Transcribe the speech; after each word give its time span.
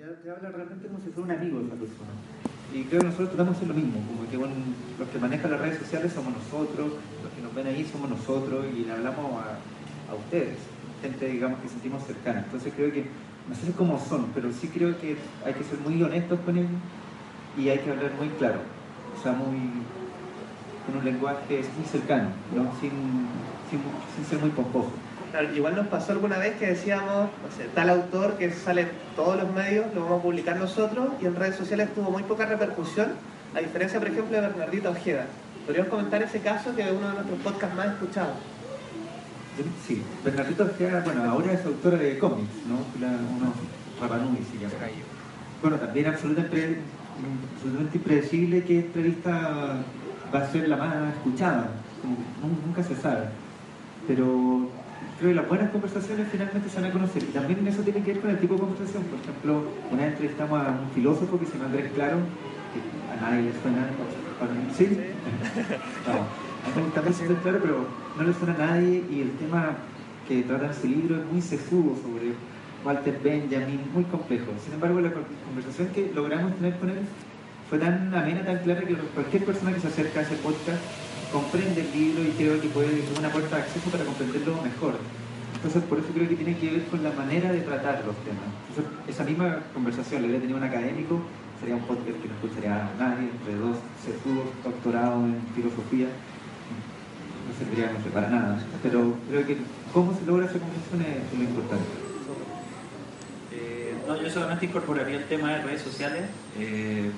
Ya 0.00 0.06
te 0.22 0.30
habla 0.30 0.48
realmente 0.48 0.88
como 0.88 0.98
si 0.98 1.10
fuera 1.10 1.28
un 1.28 1.38
amigo 1.38 1.60
esa 1.60 1.76
persona. 1.76 2.08
Y 2.72 2.84
creo 2.84 3.00
que 3.00 3.06
nosotros 3.08 3.28
tratamos 3.36 3.60
de 3.60 3.66
lo 3.66 3.74
mismo, 3.74 4.00
como 4.08 4.24
que 4.30 4.38
los 4.98 5.08
que 5.10 5.18
manejan 5.18 5.50
las 5.50 5.60
redes 5.60 5.78
sociales 5.78 6.10
somos 6.14 6.32
nosotros, 6.32 6.92
los 7.22 7.32
que 7.36 7.42
nos 7.42 7.54
ven 7.54 7.66
ahí 7.66 7.84
somos 7.84 8.08
nosotros 8.08 8.64
y 8.74 8.84
le 8.84 8.92
hablamos 8.92 9.30
a, 9.44 9.60
a 10.10 10.14
ustedes, 10.14 10.56
gente 11.02 11.28
digamos 11.28 11.60
que 11.60 11.68
sentimos 11.68 12.02
cercana. 12.04 12.40
Entonces 12.46 12.72
creo 12.74 12.90
que, 12.90 13.04
no 13.46 13.54
sé 13.54 13.72
cómo 13.76 14.00
son, 14.00 14.28
pero 14.34 14.50
sí 14.54 14.68
creo 14.68 14.98
que 14.98 15.18
hay 15.44 15.52
que 15.52 15.64
ser 15.64 15.78
muy 15.80 16.02
honestos 16.02 16.40
con 16.46 16.56
ellos 16.56 16.70
y 17.58 17.68
hay 17.68 17.80
que 17.80 17.90
hablar 17.90 18.12
muy 18.16 18.30
claro, 18.40 18.60
o 19.14 19.22
sea, 19.22 19.32
muy 19.32 19.84
con 20.86 20.96
un 20.96 21.04
lenguaje 21.04 21.60
muy 21.76 21.84
cercano, 21.84 22.30
¿no? 22.56 22.72
sin, 22.80 23.28
sin, 23.68 23.80
sin 24.16 24.24
ser 24.24 24.38
muy 24.38 24.48
pomposo. 24.48 24.92
Claro, 25.30 25.54
igual 25.54 25.76
nos 25.76 25.86
pasó 25.86 26.12
alguna 26.12 26.38
vez 26.38 26.56
que 26.56 26.66
decíamos, 26.66 27.30
no 27.42 27.56
sé, 27.56 27.68
tal 27.72 27.88
autor 27.88 28.36
que 28.36 28.50
sale 28.52 28.82
en 28.82 28.88
todos 29.14 29.36
los 29.40 29.52
medios, 29.52 29.86
lo 29.94 30.02
vamos 30.02 30.20
a 30.20 30.22
publicar 30.22 30.56
nosotros 30.56 31.08
y 31.22 31.26
en 31.26 31.36
redes 31.36 31.54
sociales 31.54 31.94
tuvo 31.94 32.10
muy 32.10 32.24
poca 32.24 32.46
repercusión, 32.46 33.12
a 33.54 33.60
diferencia, 33.60 34.00
por 34.00 34.08
ejemplo, 34.08 34.34
de 34.34 34.48
Bernardita 34.48 34.90
Ojeda. 34.90 35.26
¿Podríamos 35.66 35.90
comentar 35.90 36.20
ese 36.22 36.40
caso 36.40 36.74
que 36.74 36.82
es 36.82 36.90
uno 36.90 37.08
de 37.08 37.14
nuestros 37.14 37.38
podcasts 37.40 37.76
más 37.76 37.86
escuchados? 37.86 38.36
Sí, 39.86 40.02
Bernardita 40.24 40.64
Ojeda, 40.64 41.02
bueno, 41.04 41.30
ahora 41.30 41.52
es 41.52 41.64
autora 41.64 41.98
de 41.98 42.18
cómics, 42.18 42.50
¿no? 42.66 42.76
Uno, 42.76 43.52
Rapanui 44.00 44.38
se 44.50 44.58
llama. 44.58 44.74
Bueno, 45.62 45.76
también 45.76 46.06
absolutamente, 46.06 46.78
absolutamente 47.54 47.98
impredecible 47.98 48.64
qué 48.64 48.80
entrevista 48.80 49.84
va 50.34 50.38
a 50.40 50.50
ser 50.50 50.68
la 50.68 50.76
más 50.76 51.14
escuchada, 51.14 51.70
nunca 52.66 52.82
se 52.82 52.96
sabe. 52.96 53.26
Pero 54.08 54.70
creo 55.20 55.32
que 55.32 55.36
las 55.36 55.48
buenas 55.48 55.70
conversaciones 55.70 56.28
finalmente 56.32 56.68
se 56.70 56.80
van 56.80 56.90
a 56.90 56.92
conocer. 56.92 57.22
Y 57.22 57.26
también 57.26 57.66
eso 57.68 57.82
tiene 57.82 58.02
que 58.02 58.14
ver 58.14 58.22
con 58.22 58.30
el 58.30 58.38
tipo 58.38 58.54
de 58.54 58.60
conversación. 58.60 59.02
Por 59.04 59.20
ejemplo, 59.20 59.64
una 59.90 60.02
vez 60.02 60.12
entrevistamos 60.12 60.60
a 60.60 60.70
un 60.70 60.90
filósofo 60.94 61.38
que 61.38 61.44
se 61.44 61.52
llama 61.52 61.66
Andrés 61.66 61.92
Claro, 61.94 62.16
que 62.72 62.80
a 63.12 63.20
nadie 63.20 63.42
le 63.42 63.52
suena. 63.60 63.88
¿Sí? 64.76 64.88
No, 66.76 66.82
también 66.92 67.14
se 67.14 67.24
claro, 67.24 67.58
pero 67.62 67.86
no 68.18 68.22
le 68.22 68.34
suena 68.34 68.54
a 68.54 68.58
nadie. 68.58 69.02
Y 69.10 69.22
el 69.22 69.30
tema 69.32 69.76
que 70.28 70.42
trata 70.42 70.66
en 70.66 70.74
su 70.74 70.86
libro 70.86 71.16
es 71.16 71.26
muy 71.32 71.40
sesudo 71.40 71.96
sobre 71.96 72.34
Walter 72.84 73.18
Benjamin, 73.22 73.80
muy 73.94 74.04
complejo. 74.04 74.46
Sin 74.62 74.74
embargo, 74.74 75.00
la 75.00 75.10
conversación 75.46 75.88
que 75.88 76.12
logramos 76.14 76.54
tener 76.56 76.76
con 76.76 76.90
él 76.90 76.98
fue 77.68 77.78
tan 77.78 78.14
amena, 78.14 78.44
tan 78.44 78.58
clara 78.58 78.82
que 78.82 78.94
cualquier 78.94 79.44
persona 79.44 79.72
que 79.72 79.80
se 79.80 79.88
acerca 79.88 80.20
a 80.20 80.22
ese 80.22 80.36
podcast 80.36 80.80
comprende 81.32 81.80
el 81.80 81.92
libro 81.92 82.22
y 82.24 82.30
creo 82.30 82.60
que 82.60 82.68
puede 82.68 82.88
ser 82.88 83.18
una 83.18 83.30
puerta 83.30 83.56
de 83.56 83.62
acceso 83.62 83.90
para 83.90 84.04
comprenderlo 84.04 84.60
mejor. 84.62 84.94
Entonces, 85.54 85.82
por 85.84 85.98
eso 85.98 86.08
creo 86.14 86.28
que 86.28 86.36
tiene 86.36 86.56
que 86.56 86.70
ver 86.70 86.84
con 86.86 87.02
la 87.02 87.12
manera 87.12 87.52
de 87.52 87.60
tratar 87.60 88.02
los 88.06 88.16
temas. 88.24 88.48
esa 89.06 89.24
misma 89.24 89.60
conversación, 89.74 90.22
le 90.22 90.28
hubiera 90.28 90.40
tenido 90.40 90.58
un 90.58 90.64
académico, 90.64 91.20
sería 91.60 91.76
un 91.76 91.82
podcast 91.82 92.06
que 92.06 92.28
no 92.28 92.34
escucharía 92.34 92.88
a 92.88 92.94
nadie, 92.98 93.28
entre 93.28 93.54
dos 93.56 93.76
sesudos 94.00 94.48
doctorados 94.64 95.24
en 95.24 95.42
filosofía, 95.54 96.06
no 96.06 97.52
serviría 97.58 97.92
para 98.12 98.30
nada. 98.30 98.58
Pero 98.82 99.14
creo 99.28 99.46
que 99.46 99.58
cómo 99.92 100.14
se 100.14 100.24
logra 100.24 100.46
esa 100.46 100.58
conversación 100.58 101.02
es, 101.02 101.38
lo 101.38 101.44
importante. 101.44 101.84
Eh, 103.52 103.94
no, 104.06 104.20
yo 104.20 104.30
solamente 104.30 104.64
incorporaría 104.64 105.18
el 105.18 105.24
tema 105.26 105.52
de 105.52 105.62
redes 105.62 105.82
sociales. 105.82 106.24
Eh, 106.58 107.10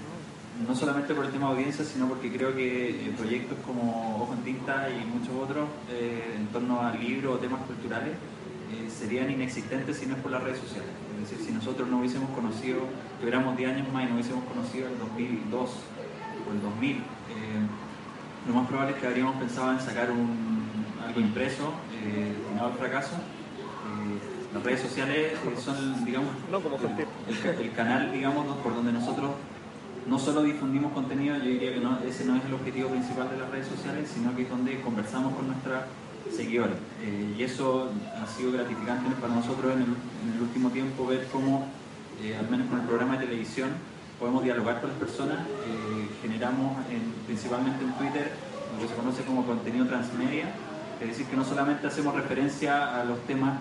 no 0.67 0.75
solamente 0.75 1.15
por 1.15 1.25
el 1.25 1.33
tema 1.33 1.47
de 1.49 1.53
audiencia, 1.55 1.85
sino 1.85 2.07
porque 2.07 2.31
creo 2.31 2.55
que 2.55 2.91
eh, 2.91 3.15
proyectos 3.17 3.59
como 3.67 4.23
Ojo 4.23 4.35
en 4.35 4.43
Tinta 4.43 4.89
y 4.91 5.05
muchos 5.07 5.35
otros 5.35 5.69
eh, 5.91 6.37
en 6.37 6.47
torno 6.49 6.83
al 6.83 7.01
libro 7.01 7.33
o 7.33 7.37
temas 7.39 7.63
culturales 7.63 8.13
eh, 8.13 8.91
serían 8.91 9.31
inexistentes 9.31 9.97
si 9.97 10.07
no 10.07 10.17
es 10.17 10.23
por 10.23 10.31
las 10.31 10.43
redes 10.43 10.59
sociales. 10.59 10.91
Es 11.23 11.31
decir, 11.31 11.47
si 11.47 11.53
nosotros 11.53 11.89
no 11.89 11.99
hubiésemos 11.99 12.31
conocido, 12.31 12.81
tuviéramos 13.19 13.57
10 13.57 13.71
años 13.71 13.93
más 13.93 14.05
y 14.05 14.07
no 14.07 14.15
hubiésemos 14.15 14.45
conocido 14.45 14.89
el 14.89 14.99
2002 14.99 15.71
o 16.49 16.53
el 16.53 16.63
2000, 16.63 17.03
lo 18.49 18.55
más 18.55 18.67
probable 18.67 18.95
es 18.95 19.01
que 19.01 19.07
habríamos 19.07 19.37
pensado 19.37 19.71
en 19.73 19.81
sacar 19.81 20.11
un, 20.11 20.61
algo 21.07 21.21
impreso 21.21 21.73
destinado 21.93 22.73
al 22.73 22.75
fracaso. 22.75 23.13
las 24.53 24.63
redes 24.65 24.81
sociales 24.81 25.35
son, 25.65 26.05
digamos, 26.05 26.31
el, 27.29 27.65
el 27.65 27.73
canal, 27.73 28.11
digamos, 28.11 28.57
por 28.59 28.75
donde 28.75 28.93
nosotros 28.93 29.31
no 30.07 30.19
solo 30.19 30.43
difundimos 30.43 30.93
contenido, 30.93 31.37
yo 31.37 31.45
diría 31.45 31.75
que 31.75 31.81
no, 31.81 31.99
ese 32.01 32.25
no 32.25 32.37
es 32.37 32.45
el 32.45 32.55
objetivo 32.55 32.89
principal 32.91 33.31
de 33.31 33.39
las 33.39 33.51
redes 33.51 33.69
sociales, 33.69 34.11
sino 34.13 34.35
que 34.35 34.43
es 34.43 34.51
donde 34.51 34.81
conversamos 34.81 35.35
con 35.35 35.47
nuestros 35.47 35.83
seguidores. 36.31 36.77
Eh, 37.03 37.35
y 37.39 37.43
eso 37.43 37.91
ha 38.21 38.27
sido 38.27 38.53
gratificante 38.53 39.11
para 39.21 39.35
nosotros 39.35 39.73
en 39.73 39.83
el, 39.83 40.43
último 40.43 40.71
tiempo, 40.71 41.07
ver 41.07 41.29
cómo, 41.31 41.67
eh, 42.23 42.37
al 42.37 42.49
menos 42.51 42.69
con 42.69 42.81
el 42.81 42.87
programa 42.87 43.17
de 43.17 43.27
televisión, 43.27 43.71
podemos 44.19 44.43
dialogar 44.43 44.81
con 44.81 44.91
las 44.91 44.99
personas. 44.99 45.39
Eh, 45.41 46.09
generamos 46.23 46.79
principalmente 47.27 47.85
en 47.85 47.93
Twitter 47.93 48.33
lo 48.75 48.83
que 48.83 48.89
se 48.89 48.95
conoce 48.95 49.23
como 49.23 49.45
contenido 49.45 49.87
transmedia, 49.87 50.47
es 51.01 51.09
decir, 51.09 51.27
que 51.27 51.37
no 51.37 51.45
solamente 51.45 51.87
hacemos 51.87 52.15
referencia 52.15 53.01
a 53.01 53.05
los 53.05 53.19
temas 53.27 53.59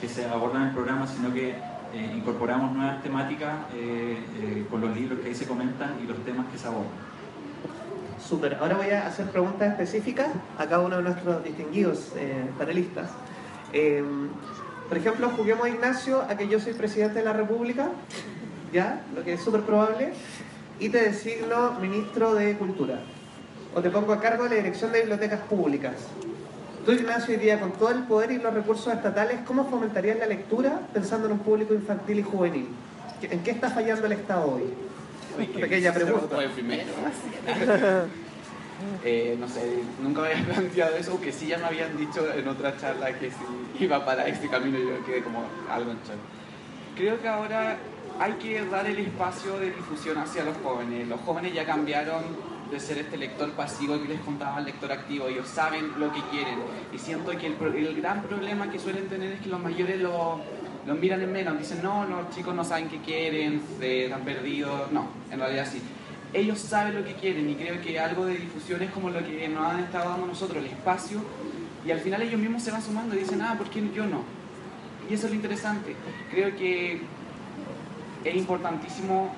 que 0.00 0.08
se 0.08 0.26
abordan 0.26 0.62
en 0.62 0.68
el 0.68 0.74
programa, 0.74 1.06
sino 1.06 1.32
que 1.32 1.56
eh, 1.96 2.12
incorporamos 2.14 2.72
nuevas 2.72 3.02
temáticas 3.02 3.56
eh, 3.72 4.18
eh, 4.38 4.66
con 4.70 4.82
los 4.82 4.94
libros 4.94 5.18
que 5.20 5.28
ahí 5.28 5.34
se 5.34 5.46
comentan 5.46 5.94
y 6.04 6.06
los 6.06 6.22
temas 6.26 6.46
que 6.52 6.58
se 6.58 6.66
abordan. 6.66 6.92
Súper, 8.22 8.56
ahora 8.56 8.76
voy 8.76 8.90
a 8.90 9.06
hacer 9.06 9.30
preguntas 9.30 9.70
específicas 9.70 10.28
a 10.58 10.66
cada 10.66 10.80
uno 10.80 10.98
de 10.98 11.02
nuestros 11.04 11.42
distinguidos 11.42 12.12
panelistas. 12.58 13.08
por 14.88 14.98
ejemplo, 14.98 15.30
juguemos 15.30 15.68
Ignacio 15.68 16.20
a 16.20 16.36
que 16.36 16.48
yo 16.48 16.60
soy 16.60 16.74
presidente 16.74 17.20
de 17.20 17.24
la 17.24 17.32
República, 17.32 17.88
¿ya? 18.74 19.02
Lo 19.14 19.24
que 19.24 19.34
es 19.34 19.40
súper 19.40 19.62
probable, 19.62 20.12
y 20.78 20.90
te 20.90 21.00
designo 21.00 21.78
ministro 21.80 22.34
de 22.34 22.58
Cultura. 22.58 22.98
O 23.74 23.80
te 23.80 23.88
pongo 23.88 24.12
a 24.12 24.20
cargo 24.20 24.44
de 24.44 24.50
la 24.50 24.56
dirección 24.56 24.92
de 24.92 25.00
bibliotecas 25.00 25.40
públicas. 25.40 25.94
Tú, 26.86 26.92
Ignacio, 26.92 27.34
hoy 27.34 27.40
día, 27.40 27.58
con 27.58 27.72
todo 27.72 27.90
el 27.90 28.04
poder 28.04 28.30
y 28.30 28.38
los 28.38 28.54
recursos 28.54 28.94
estatales, 28.94 29.40
¿cómo 29.44 29.68
fomentarías 29.68 30.18
la 30.18 30.26
lectura 30.26 30.82
pensando 30.94 31.26
en 31.26 31.32
un 31.32 31.40
público 31.40 31.74
infantil 31.74 32.20
y 32.20 32.22
juvenil? 32.22 32.68
¿En 33.22 33.42
qué 33.42 33.50
está 33.50 33.70
fallando 33.70 34.06
el 34.06 34.12
Estado 34.12 34.54
hoy? 34.54 34.72
Pequeña 35.60 35.92
pregunta. 35.92 36.38
primero. 36.54 36.84
eh, 39.04 39.36
no 39.36 39.48
sé, 39.48 39.80
nunca 40.00 40.20
me 40.20 40.28
había 40.28 40.44
planteado 40.54 40.94
eso, 40.94 41.10
aunque 41.10 41.32
sí 41.32 41.48
ya 41.48 41.58
me 41.58 41.64
habían 41.64 41.96
dicho 41.96 42.24
en 42.32 42.46
otra 42.46 42.78
charla 42.78 43.12
que 43.18 43.32
si 43.32 43.84
iba 43.84 44.04
para 44.04 44.28
este 44.28 44.48
camino 44.48 44.78
yo 44.78 45.04
quedé 45.04 45.24
como 45.24 45.42
algo 45.68 45.90
en 45.90 45.96
shock. 45.96 46.20
Creo 46.94 47.20
que 47.20 47.26
ahora 47.26 47.78
hay 48.20 48.32
que 48.34 48.64
dar 48.64 48.86
el 48.86 49.00
espacio 49.00 49.58
de 49.58 49.72
difusión 49.72 50.18
hacia 50.18 50.44
los 50.44 50.56
jóvenes. 50.58 51.08
Los 51.08 51.20
jóvenes 51.22 51.52
ya 51.52 51.66
cambiaron 51.66 52.22
de 52.70 52.80
ser 52.80 52.98
este 52.98 53.16
lector 53.16 53.50
pasivo 53.52 54.00
que 54.00 54.08
les 54.08 54.20
contaba 54.20 54.58
el 54.58 54.66
lector 54.66 54.90
activo. 54.92 55.28
Ellos 55.28 55.48
saben 55.48 55.92
lo 55.98 56.12
que 56.12 56.20
quieren. 56.30 56.58
Y 56.92 56.98
siento 56.98 57.30
que 57.32 57.46
el, 57.46 57.96
gran 57.96 58.22
problema 58.22 58.70
que 58.70 58.78
suelen 58.78 59.08
tener 59.08 59.32
es 59.32 59.40
que 59.40 59.48
los 59.48 59.60
mayores 59.60 60.00
lo, 60.00 60.40
lo 60.86 60.94
miran 60.94 61.22
en 61.22 61.32
menos. 61.32 61.58
Dicen, 61.58 61.82
no, 61.82 62.04
los 62.06 62.30
chicos 62.30 62.54
no 62.54 62.64
saben 62.64 62.88
qué 62.88 62.98
quieren, 63.00 63.62
se 63.78 64.06
están 64.06 64.22
perdidos. 64.22 64.90
No, 64.92 65.08
en 65.30 65.38
realidad 65.38 65.66
sí. 65.70 65.80
Ellos 66.32 66.58
saben 66.58 66.96
lo 66.96 67.04
que 67.04 67.14
quieren 67.14 67.48
y 67.48 67.54
creo 67.54 67.80
que 67.80 67.98
algo 67.98 68.26
de 68.26 68.36
difusión 68.36 68.82
es 68.82 68.90
como 68.90 69.10
lo 69.10 69.24
que 69.24 69.48
nos 69.48 69.72
han 69.72 69.80
estado 69.80 70.10
dando 70.10 70.26
nosotros, 70.26 70.58
el 70.58 70.70
espacio. 70.70 71.20
Y 71.86 71.92
al 71.92 72.00
final 72.00 72.20
ellos 72.22 72.40
mismos 72.40 72.62
se 72.62 72.72
van 72.72 72.82
sumando 72.82 73.14
y 73.14 73.20
dicen, 73.20 73.40
ah, 73.42 73.54
¿por 73.56 73.70
qué 73.70 73.80
yo 73.94 74.06
no? 74.06 74.22
Y 75.08 75.14
eso 75.14 75.26
es 75.26 75.32
lo 75.32 75.36
interesante. 75.36 75.94
Creo 76.32 76.54
que 76.56 77.00
es 78.24 78.34
importantísimo 78.34 79.32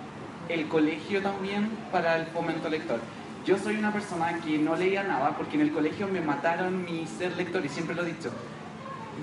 el 0.49 0.69
colegio 0.69 1.23
también 1.23 1.69
para 1.93 2.17
el 2.17 2.27
fomento 2.27 2.69
lector. 2.69 3.01
Yo 3.45 3.59
soy 3.59 3.77
una 3.77 3.93
persona 3.93 4.39
que 4.45 4.59
no 4.59 4.77
leía 4.77 5.03
nada 5.03 5.37
porque 5.37 5.57
en 5.57 5.63
el 5.63 5.73
colegio 5.73 6.09
me 6.09 6.21
mataron 6.21 6.85
mi 6.85 7.07
ser 7.07 7.37
lector 7.37 7.65
y 7.65 7.69
siempre 7.69 7.95
lo 7.95 8.03
he 8.03 8.07
dicho. 8.07 8.31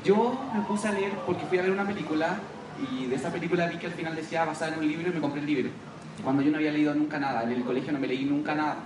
Yo 0.04 0.40
me 0.54 0.62
puse 0.62 0.88
a 0.88 0.92
leer 0.92 1.12
porque 1.26 1.46
fui 1.46 1.58
a 1.58 1.62
ver 1.62 1.72
una 1.72 1.86
película 1.86 2.40
y 2.92 3.06
de 3.06 3.16
esa 3.16 3.32
película 3.32 3.68
vi 3.68 3.78
que 3.78 3.88
al 3.88 3.94
final 3.94 4.16
decía 4.16 4.46
basada 4.46 4.74
en 4.74 4.80
un 4.80 4.88
libro 4.88 5.10
y 5.10 5.14
me 5.14 5.22
compré 5.22 5.42
el 5.42 5.48
libro. 5.48 5.70
Cuando 6.24 6.42
yo 6.42 6.52
no 6.52 6.58
había 6.58 6.72
leído 6.72 6.94
nunca 6.96 7.20
nada, 7.20 7.44
en 7.44 7.52
el 7.52 7.64
colegio 7.64 7.92
no 7.92 8.00
me 8.00 8.08
leí 8.08 8.26
nunca 8.26 8.56
nada. 8.56 8.78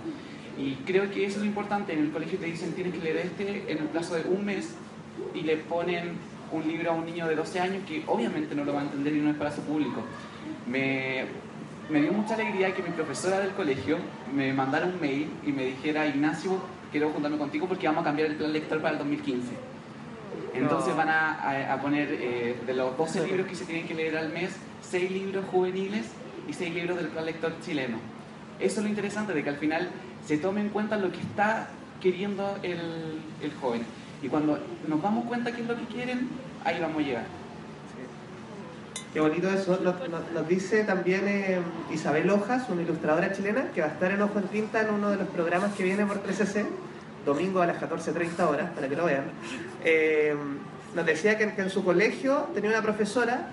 Y 0.58 0.74
creo 0.86 1.10
que 1.10 1.24
eso 1.24 1.36
es 1.36 1.42
lo 1.42 1.46
importante, 1.46 1.92
en 1.92 2.00
el 2.00 2.10
colegio 2.10 2.38
te 2.38 2.46
dicen 2.46 2.72
tienes 2.74 2.94
que 2.94 3.00
leer 3.00 3.16
este 3.18 3.72
en 3.72 3.78
el 3.78 3.84
plazo 3.84 4.14
de 4.14 4.28
un 4.28 4.44
mes 4.44 4.74
y 5.34 5.42
le 5.42 5.56
ponen 5.56 6.18
un 6.52 6.66
libro 6.66 6.90
a 6.90 6.94
un 6.94 7.06
niño 7.06 7.26
de 7.28 7.36
12 7.36 7.60
años 7.60 7.82
que 7.86 8.02
obviamente 8.06 8.54
no 8.54 8.64
lo 8.64 8.74
va 8.74 8.80
a 8.80 8.84
entender 8.84 9.14
y 9.14 9.20
no 9.20 9.30
es 9.30 9.36
para 9.36 9.52
su 9.52 9.62
público. 9.62 10.02
Me 10.66 11.24
me 11.90 12.00
dio 12.00 12.12
mucha 12.12 12.34
alegría 12.34 12.74
que 12.74 12.82
mi 12.82 12.90
profesora 12.90 13.40
del 13.40 13.50
colegio 13.50 13.98
me 14.34 14.52
mandara 14.52 14.86
un 14.86 15.00
mail 15.00 15.28
y 15.44 15.52
me 15.52 15.64
dijera, 15.64 16.06
Ignacio, 16.06 16.60
quiero 16.90 17.10
juntarme 17.10 17.36
contigo 17.36 17.66
porque 17.66 17.86
vamos 17.86 18.02
a 18.02 18.04
cambiar 18.04 18.30
el 18.30 18.36
plan 18.36 18.52
lector 18.52 18.80
para 18.80 18.92
el 18.92 18.98
2015. 18.98 19.48
Entonces 20.54 20.96
van 20.96 21.08
a, 21.08 21.78
poner 21.82 22.08
eh, 22.12 22.56
de 22.64 22.74
los 22.74 22.96
12 22.96 23.26
libros 23.26 23.46
que 23.46 23.54
se 23.54 23.64
tienen 23.64 23.86
que 23.86 23.94
leer 23.94 24.16
al 24.16 24.30
mes, 24.30 24.56
6 24.82 25.10
libros 25.10 25.44
juveniles 25.50 26.06
y 26.48 26.52
6 26.52 26.74
libros 26.74 26.96
del 26.96 27.08
plan 27.08 27.24
lector 27.24 27.52
chileno. 27.64 27.98
Eso 28.58 28.80
es 28.80 28.84
lo 28.84 28.88
interesante, 28.88 29.32
de 29.32 29.42
que 29.42 29.50
al 29.50 29.56
final 29.56 29.90
se 30.24 30.38
tome 30.38 30.60
en 30.60 30.68
cuenta 30.68 30.96
lo 30.96 31.10
que 31.10 31.18
está 31.18 31.68
queriendo 32.00 32.56
el, 32.62 33.20
el 33.42 33.52
joven. 33.60 33.82
Y 34.22 34.28
cuando 34.28 34.58
nos 34.86 35.02
damos 35.02 35.24
cuenta 35.24 35.52
qué 35.52 35.62
es 35.62 35.68
lo 35.68 35.76
que 35.76 35.86
quieren, 35.86 36.28
ahí 36.64 36.78
vamos 36.80 36.98
a 36.98 37.06
llegar. 37.06 37.39
Qué 39.12 39.18
bonito 39.18 39.50
eso. 39.50 39.78
Nos, 39.82 40.48
dice 40.48 40.84
también 40.84 41.26
eh, 41.26 41.58
Isabel 41.92 42.30
Hojas, 42.30 42.68
una 42.68 42.82
ilustradora 42.82 43.32
chilena, 43.32 43.70
que 43.74 43.80
va 43.80 43.88
a 43.88 43.90
estar 43.90 44.12
en 44.12 44.22
Ojo 44.22 44.38
en 44.38 44.48
Tinta 44.48 44.82
en 44.82 44.94
uno 44.94 45.10
de 45.10 45.16
los 45.16 45.28
programas 45.28 45.74
que 45.74 45.82
viene 45.82 46.06
por 46.06 46.22
3CC, 46.22 46.64
domingo 47.26 47.60
a 47.60 47.66
las 47.66 47.80
14.30 47.80 48.48
horas, 48.48 48.70
para 48.70 48.88
que 48.88 48.94
lo 48.94 49.06
vean. 49.06 49.24
Eh, 49.84 50.36
nos 50.94 51.04
decía 51.04 51.36
que, 51.36 51.44
en 51.44 51.70
su 51.70 51.84
colegio 51.84 52.48
tenía 52.54 52.70
una 52.70 52.82
profesora 52.82 53.48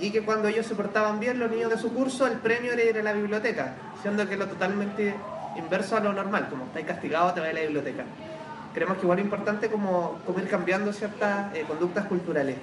y 0.00 0.10
que 0.10 0.22
cuando 0.22 0.48
ellos 0.48 0.64
se 0.64 0.74
portaban 0.74 1.20
bien, 1.20 1.38
los 1.38 1.50
niños 1.50 1.70
de 1.70 1.76
su 1.76 1.92
curso, 1.92 2.26
el 2.26 2.38
premio 2.38 2.72
era 2.72 2.82
ir 2.82 2.98
a 2.98 3.02
la 3.02 3.12
biblioteca, 3.12 3.74
siendo 4.00 4.26
que 4.26 4.36
lo 4.36 4.46
totalmente 4.46 5.14
inverso 5.58 5.98
a 5.98 6.00
lo 6.00 6.14
normal, 6.14 6.48
como 6.48 6.64
estáis 6.64 6.86
castigado, 6.86 7.34
te 7.34 7.40
vas 7.40 7.50
a 7.50 7.52
la 7.52 7.60
biblioteca. 7.60 8.04
Creemos 8.72 8.96
que 8.96 9.02
igual 9.02 9.18
es 9.18 9.24
importante 9.26 9.68
como, 9.68 10.18
como 10.24 10.38
ir 10.38 10.48
cambiando 10.48 10.92
ciertas 10.94 11.54
eh, 11.54 11.64
conductas 11.66 12.06
culturales. 12.06 12.56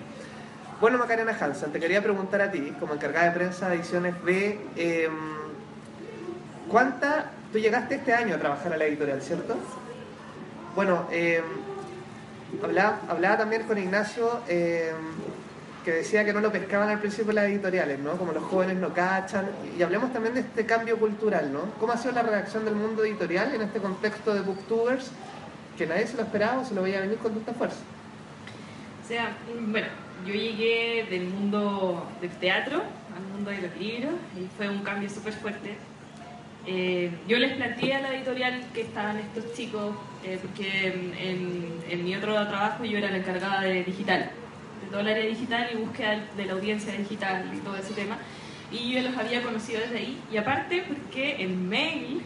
Bueno, 0.82 0.98
Macarena 0.98 1.36
Hansen, 1.40 1.72
te 1.72 1.80
quería 1.80 2.02
preguntar 2.02 2.42
a 2.42 2.52
ti, 2.52 2.74
como 2.82 2.96
encargada 2.96 3.28
de 3.28 3.32
prensa 3.32 3.70
de 3.70 3.76
ediciones 3.76 4.22
B, 4.24 4.60
eh, 4.76 5.10
¿cuánta, 6.70 7.32
tú 7.54 7.60
llegaste 7.60 7.96
este 7.96 8.14
año 8.14 8.36
a 8.36 8.40
trabajar 8.40 8.74
a 8.74 8.78
la 8.78 8.84
editorial, 8.84 9.22
¿cierto? 9.22 9.56
Bueno, 10.76 11.08
eh, 11.12 11.42
hablaba, 12.62 13.38
también 13.38 13.64
con 13.64 13.78
Ignacio, 13.78 14.42
eh, 14.50 14.92
que 15.86 15.94
decía 15.94 16.26
que 16.26 16.34
no 16.34 16.42
lo 16.42 16.52
pescaban 16.52 16.90
al 16.90 17.00
principio 17.00 17.32
las 17.32 17.46
editoriales, 17.46 17.98
¿no? 18.00 18.18
Como 18.18 18.34
los 18.34 18.44
jóvenes 18.44 18.76
no 18.76 18.94
cachan. 18.94 19.48
Y 19.78 19.82
hablemos 19.82 20.12
también 20.12 20.34
de 20.34 20.42
este 20.42 20.66
cambio 20.66 21.00
cultural, 21.00 21.54
¿no? 21.54 21.62
¿Cómo 21.80 21.94
ha 21.94 21.98
sido 21.98 22.16
la 22.16 22.24
reacción 22.24 22.66
del 22.66 22.76
mundo 22.76 23.06
editorial 23.06 23.56
en 23.56 23.62
este 23.62 23.80
contexto 23.80 24.34
de 24.34 24.42
booktubers 24.42 25.12
que 25.78 25.88
nadie 25.88 26.06
se 26.06 26.18
lo 26.18 26.24
esperaba 26.24 26.60
o 26.60 26.66
se 26.66 26.76
lo 26.76 26.82
veía 26.82 27.00
venir 27.00 27.18
con 27.20 27.34
tanta 27.34 27.54
fuerza? 27.54 27.80
O 29.04 29.08
sea, 29.08 29.38
bueno, 29.68 29.88
yo 30.26 30.34
llegué 30.34 31.06
del 31.10 31.26
mundo 31.28 32.08
del 32.22 32.32
teatro 32.32 32.82
al 33.16 33.24
mundo 33.34 33.52
de 33.52 33.62
los 33.62 33.78
libros 33.78 34.14
y 34.38 34.48
fue 34.58 34.70
un 34.70 34.80
cambio 34.80 35.10
súper 35.10 35.34
fuerte. 35.34 35.76
Eh, 36.68 37.12
yo 37.28 37.38
les 37.38 37.54
planteé 37.54 37.94
a 37.94 38.02
la 38.02 38.16
editorial 38.16 38.60
que 38.74 38.82
estaban 38.82 39.18
estos 39.20 39.54
chicos, 39.54 39.96
eh, 40.24 40.40
porque 40.42 40.88
en, 40.88 41.14
en- 41.18 41.76
en 41.90 42.04
mi 42.04 42.16
otro 42.16 42.34
trabajo 42.48 42.84
yo 42.86 42.98
era 42.98 43.12
la 43.12 43.18
encargada 43.18 43.62
de 43.62 43.84
digital, 43.84 44.32
de 44.84 44.88
todo 44.90 45.00
el 45.02 45.08
área 45.10 45.26
digital 45.26 45.70
y 45.72 45.78
búsqueda 45.78 46.24
de 46.36 46.46
la 46.46 46.54
audiencia 46.54 46.92
digital 46.94 47.52
y 47.54 47.58
todo 47.60 47.76
ese 47.78 47.94
tema. 47.94 48.18
Y 48.72 48.94
yo 48.94 49.02
los 49.02 49.16
había 49.16 49.44
conocido 49.44 49.80
desde 49.82 49.98
ahí. 50.00 50.18
Y 50.32 50.38
aparte 50.38 50.84
porque 50.88 51.36
el 51.44 51.50
mail 51.56 52.24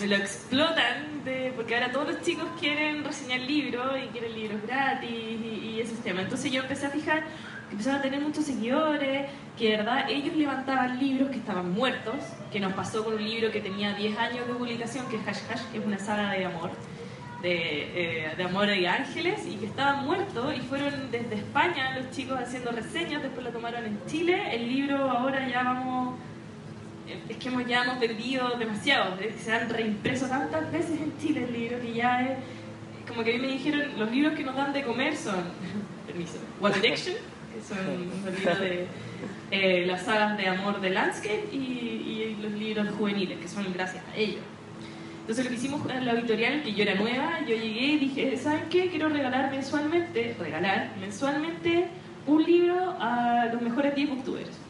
me 0.00 0.06
lo 0.08 0.16
explotan 0.16 1.24
de, 1.24 1.52
porque 1.54 1.74
ahora 1.74 1.92
todos 1.92 2.12
los 2.12 2.22
chicos 2.22 2.46
quieren 2.58 3.04
reseñar 3.04 3.40
libros 3.40 3.92
y 4.04 4.08
quieren 4.08 4.34
libros 4.34 4.62
gratis 4.62 5.10
y, 5.10 5.74
y 5.76 5.80
esos 5.80 5.98
temas. 6.00 6.24
Entonces 6.24 6.50
yo 6.52 6.62
empecé 6.62 6.86
a 6.86 6.90
fijar 6.90 7.24
que 7.68 7.72
empezaron 7.72 7.98
a 7.98 8.02
tener 8.02 8.20
muchos 8.20 8.44
seguidores, 8.44 9.28
que 9.58 9.70
de 9.70 9.76
verdad 9.78 10.06
ellos 10.08 10.36
levantaban 10.36 10.98
libros 10.98 11.30
que 11.30 11.36
estaban 11.36 11.72
muertos, 11.72 12.14
que 12.52 12.60
nos 12.60 12.72
pasó 12.74 13.04
con 13.04 13.14
un 13.14 13.24
libro 13.24 13.50
que 13.50 13.60
tenía 13.60 13.94
10 13.94 14.18
años 14.18 14.46
de 14.46 14.54
publicación, 14.54 15.06
que 15.08 15.16
es 15.16 15.26
Hash 15.26 15.40
Hash, 15.50 15.62
que 15.72 15.78
es 15.78 15.84
una 15.84 15.98
saga 15.98 16.32
de 16.32 16.44
amor, 16.44 16.70
de, 17.42 18.28
eh, 18.28 18.34
de 18.36 18.44
amor 18.44 18.68
y 18.70 18.86
ángeles, 18.86 19.46
y 19.46 19.56
que 19.56 19.66
estaba 19.66 19.94
muerto, 20.00 20.52
y 20.52 20.60
fueron 20.60 21.10
desde 21.10 21.34
España 21.34 21.98
los 21.98 22.10
chicos 22.10 22.38
haciendo 22.38 22.70
reseñas, 22.70 23.22
después 23.22 23.44
lo 23.44 23.50
tomaron 23.50 23.84
en 23.84 23.98
Chile, 24.06 24.54
el 24.54 24.68
libro 24.68 25.10
ahora 25.10 25.48
ya 25.48 25.64
vamos 25.64 26.14
es 27.28 27.36
que 27.36 27.48
hemos, 27.48 27.66
ya 27.66 27.84
hemos 27.84 28.00
vendido 28.00 28.50
demasiado, 28.58 29.16
que 29.18 29.32
se 29.32 29.52
han 29.52 29.68
reimpreso 29.68 30.26
tantas 30.26 30.70
veces 30.72 31.00
en 31.00 31.16
Chile 31.18 31.44
el 31.44 31.52
libro 31.52 31.80
que 31.80 31.92
ya 31.92 32.22
es 32.22 32.38
como 33.08 33.22
que 33.22 33.34
a 33.34 33.38
mí 33.38 33.46
me 33.46 33.52
dijeron, 33.52 33.98
los 33.98 34.10
libros 34.10 34.34
que 34.34 34.42
nos 34.42 34.56
dan 34.56 34.72
de 34.72 34.82
comer 34.82 35.16
son, 35.16 35.36
permiso, 36.06 36.38
One 36.60 36.74
Direction, 36.74 37.16
que 37.54 37.62
son 37.62 37.78
los 38.24 38.38
libros 38.38 38.60
de 38.60 38.86
eh, 39.50 39.86
las 39.86 40.02
sagas 40.02 40.36
de 40.36 40.48
amor 40.48 40.80
de 40.80 40.90
Landscape 40.90 41.48
y, 41.52 41.56
y 41.56 42.38
los 42.42 42.52
libros 42.52 42.88
juveniles, 42.96 43.38
que 43.38 43.48
son 43.48 43.72
gracias 43.72 44.02
a 44.12 44.16
ellos. 44.16 44.42
Entonces 45.20 45.44
lo 45.44 45.50
que 45.50 45.56
hicimos 45.56 45.90
en 45.90 46.06
la 46.06 46.12
editorial, 46.12 46.62
que 46.62 46.72
yo 46.72 46.82
era 46.82 46.94
nueva, 46.94 47.40
yo 47.40 47.56
llegué 47.56 47.86
y 47.86 47.98
dije, 47.98 48.36
¿saben 48.36 48.68
qué? 48.70 48.88
Quiero 48.88 49.08
regalar 49.08 49.50
mensualmente, 49.50 50.36
regalar 50.38 50.92
mensualmente 51.00 51.88
un 52.26 52.44
libro 52.44 52.96
a 53.00 53.46
los 53.52 53.60
mejores 53.60 53.94
10 53.94 54.08
booktubers. 54.10 54.65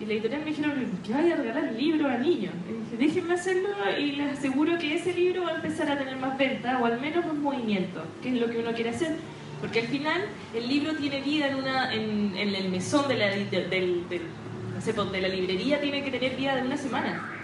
Y 0.00 0.06
la 0.06 0.14
editorial 0.14 0.40
me 0.40 0.46
dijeron, 0.46 0.72
¿por 0.72 1.02
qué 1.02 1.12
vaya 1.12 1.34
a 1.34 1.36
regalar 1.36 1.72
libros 1.74 2.10
a 2.10 2.16
niños? 2.16 2.54
Y 2.66 2.96
dije, 2.96 3.12
déjenme 3.12 3.34
hacerlo 3.34 3.68
y 3.98 4.12
les 4.12 4.38
aseguro 4.38 4.78
que 4.78 4.94
ese 4.94 5.12
libro 5.12 5.44
va 5.44 5.50
a 5.50 5.54
empezar 5.56 5.90
a 5.90 5.98
tener 5.98 6.16
más 6.16 6.38
venta 6.38 6.78
o 6.78 6.86
al 6.86 6.98
menos 6.98 7.26
más 7.26 7.34
movimiento, 7.34 8.02
que 8.22 8.30
es 8.30 8.40
lo 8.40 8.48
que 8.48 8.58
uno 8.58 8.72
quiere 8.72 8.90
hacer. 8.90 9.16
Porque 9.60 9.80
al 9.80 9.88
final 9.88 10.22
el 10.54 10.68
libro 10.68 10.94
tiene 10.94 11.20
vida 11.20 11.48
en, 11.48 11.56
una, 11.56 11.92
en, 11.92 12.34
el 12.34 12.70
mesón 12.70 13.08
de 13.08 13.16
la, 13.16 13.26
del, 13.26 14.04
no 14.74 14.80
sé, 14.80 14.94
de 14.94 15.20
la 15.20 15.28
librería, 15.28 15.82
tiene 15.82 16.02
que 16.02 16.10
tener 16.10 16.34
vida 16.34 16.56
de 16.56 16.62
una 16.62 16.78
semana. 16.78 17.36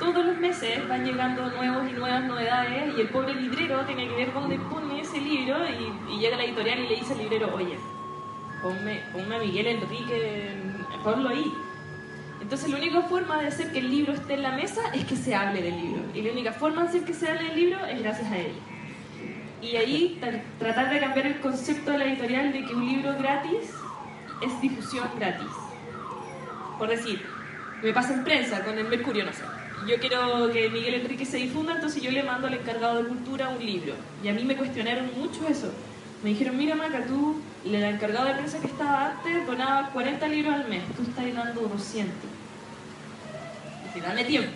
Todos 0.00 0.26
los 0.26 0.36
meses 0.38 0.88
van 0.88 1.04
llegando 1.04 1.48
nuevos 1.48 1.88
y 1.88 1.92
nuevas 1.92 2.24
novedades 2.24 2.92
y 2.96 3.02
el 3.02 3.08
pobre 3.10 3.34
librero 3.34 3.84
tiene 3.86 4.08
que 4.08 4.16
ver 4.16 4.32
dónde 4.32 4.58
pone 4.58 5.00
ese 5.00 5.20
libro 5.20 5.58
y, 5.68 6.14
y 6.14 6.18
llega 6.18 6.38
la 6.38 6.44
editorial 6.44 6.80
y 6.80 6.88
le 6.88 6.96
dice 6.96 7.12
al 7.12 7.18
librero, 7.18 7.54
oye, 7.54 7.78
ponme, 8.62 9.00
ponme 9.12 9.36
a 9.36 9.38
Miguel 9.38 9.66
Enrique, 9.68 10.56
ponlo 11.04 11.28
ahí. 11.28 11.52
Entonces 12.50 12.68
la 12.68 12.78
única 12.78 13.02
forma 13.02 13.40
de 13.40 13.46
hacer 13.46 13.70
que 13.70 13.78
el 13.78 13.88
libro 13.92 14.12
esté 14.12 14.34
en 14.34 14.42
la 14.42 14.50
mesa 14.50 14.80
es 14.92 15.04
que 15.04 15.14
se 15.14 15.36
hable 15.36 15.62
del 15.62 15.76
libro. 15.80 16.02
Y 16.12 16.20
la 16.20 16.32
única 16.32 16.52
forma 16.52 16.82
de 16.82 16.88
hacer 16.88 17.04
que 17.04 17.14
se 17.14 17.28
hable 17.28 17.44
del 17.44 17.54
libro 17.56 17.86
es 17.86 18.02
gracias 18.02 18.28
a 18.32 18.38
él. 18.38 18.52
Y 19.62 19.76
ahí 19.76 20.18
tra- 20.20 20.42
tratar 20.58 20.92
de 20.92 20.98
cambiar 20.98 21.26
el 21.28 21.38
concepto 21.38 21.92
de 21.92 21.98
la 21.98 22.06
editorial 22.06 22.52
de 22.52 22.64
que 22.64 22.74
un 22.74 22.86
libro 22.86 23.14
gratis 23.16 23.70
es 24.42 24.60
difusión 24.60 25.08
gratis. 25.16 25.46
Por 26.76 26.88
decir, 26.88 27.24
me 27.84 27.92
pasa 27.92 28.14
en 28.14 28.24
prensa 28.24 28.64
con 28.64 28.76
el 28.76 28.88
Mercurio, 28.88 29.24
no 29.24 29.32
sé. 29.32 29.44
Yo 29.86 30.00
quiero 30.00 30.50
que 30.50 30.68
Miguel 30.70 30.94
Enrique 30.94 31.24
se 31.26 31.36
difunda, 31.36 31.74
entonces 31.76 32.02
yo 32.02 32.10
le 32.10 32.24
mando 32.24 32.48
al 32.48 32.54
encargado 32.54 33.00
de 33.00 33.08
cultura 33.10 33.48
un 33.50 33.64
libro. 33.64 33.94
Y 34.24 34.28
a 34.28 34.32
mí 34.32 34.42
me 34.44 34.56
cuestionaron 34.56 35.08
mucho 35.16 35.46
eso. 35.46 35.72
Me 36.22 36.30
dijeron, 36.30 36.56
mira 36.56 36.74
Maca, 36.74 37.04
tú, 37.06 37.40
el 37.64 37.74
encargado 37.82 38.26
de 38.26 38.34
prensa 38.34 38.60
que 38.60 38.66
estaba 38.66 39.10
antes 39.12 39.46
donaba 39.46 39.88
40 39.90 40.28
libros 40.28 40.54
al 40.54 40.68
mes, 40.68 40.82
tú 40.96 41.02
estás 41.02 41.34
dando 41.34 41.62
200. 41.62 42.14
Dije, 43.94 44.06
dame 44.06 44.24
tiempo. 44.24 44.50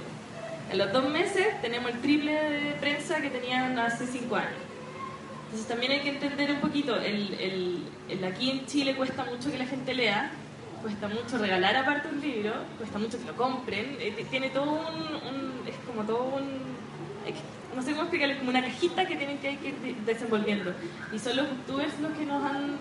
En 0.71 0.79
los 0.79 0.93
dos 0.93 1.09
meses 1.11 1.61
tenemos 1.63 1.91
el 1.91 2.01
triple 2.01 2.33
de 2.33 2.73
prensa 2.73 3.21
que 3.21 3.31
tenían 3.31 3.79
hace 3.79 4.07
cinco 4.07 4.37
años. 4.37 4.53
Entonces 5.47 5.69
también 5.69 5.93
hay 5.93 6.01
que 6.01 6.11
entender 6.11 6.51
un 6.51 6.61
poquito, 6.61 6.97
el, 6.97 7.35
el- 8.09 8.25
aquí 8.25 8.51
en 8.51 8.67
Chile 8.67 8.95
cuesta 8.97 9.25
mucho 9.25 9.51
que 9.51 9.59
la 9.59 9.67
gente 9.67 9.95
lea, 9.95 10.31
cuesta 10.83 11.09
mucho 11.09 11.39
regalar 11.39 11.77
aparte 11.77 12.09
un 12.09 12.21
libro, 12.21 12.53
cuesta 12.77 12.99
mucho 12.99 13.19
que 13.19 13.25
lo 13.25 13.37
compren, 13.37 13.97
eh, 14.01 14.27
tiene 14.31 14.51
todo 14.51 14.65
un, 14.73 15.67
es 15.69 15.75
como 15.87 16.03
todo 16.05 16.25
un, 16.25 16.43
no 17.75 17.83
sé 17.83 17.91
cómo 17.91 18.03
explicarles, 18.03 18.39
como 18.39 18.51
una 18.51 18.63
cajita 18.63 19.07
que 19.07 19.17
tienen 19.17 19.39
que 19.39 19.53
ir 19.53 19.75
de- 19.77 19.95
desenvolviendo. 20.13 20.73
Y 21.13 21.19
son 21.19 21.37
los 21.37 21.49
booktubers 21.49 21.99
los 22.01 22.13
que 22.13 22.25
nos 22.27 22.43
han 22.45 22.77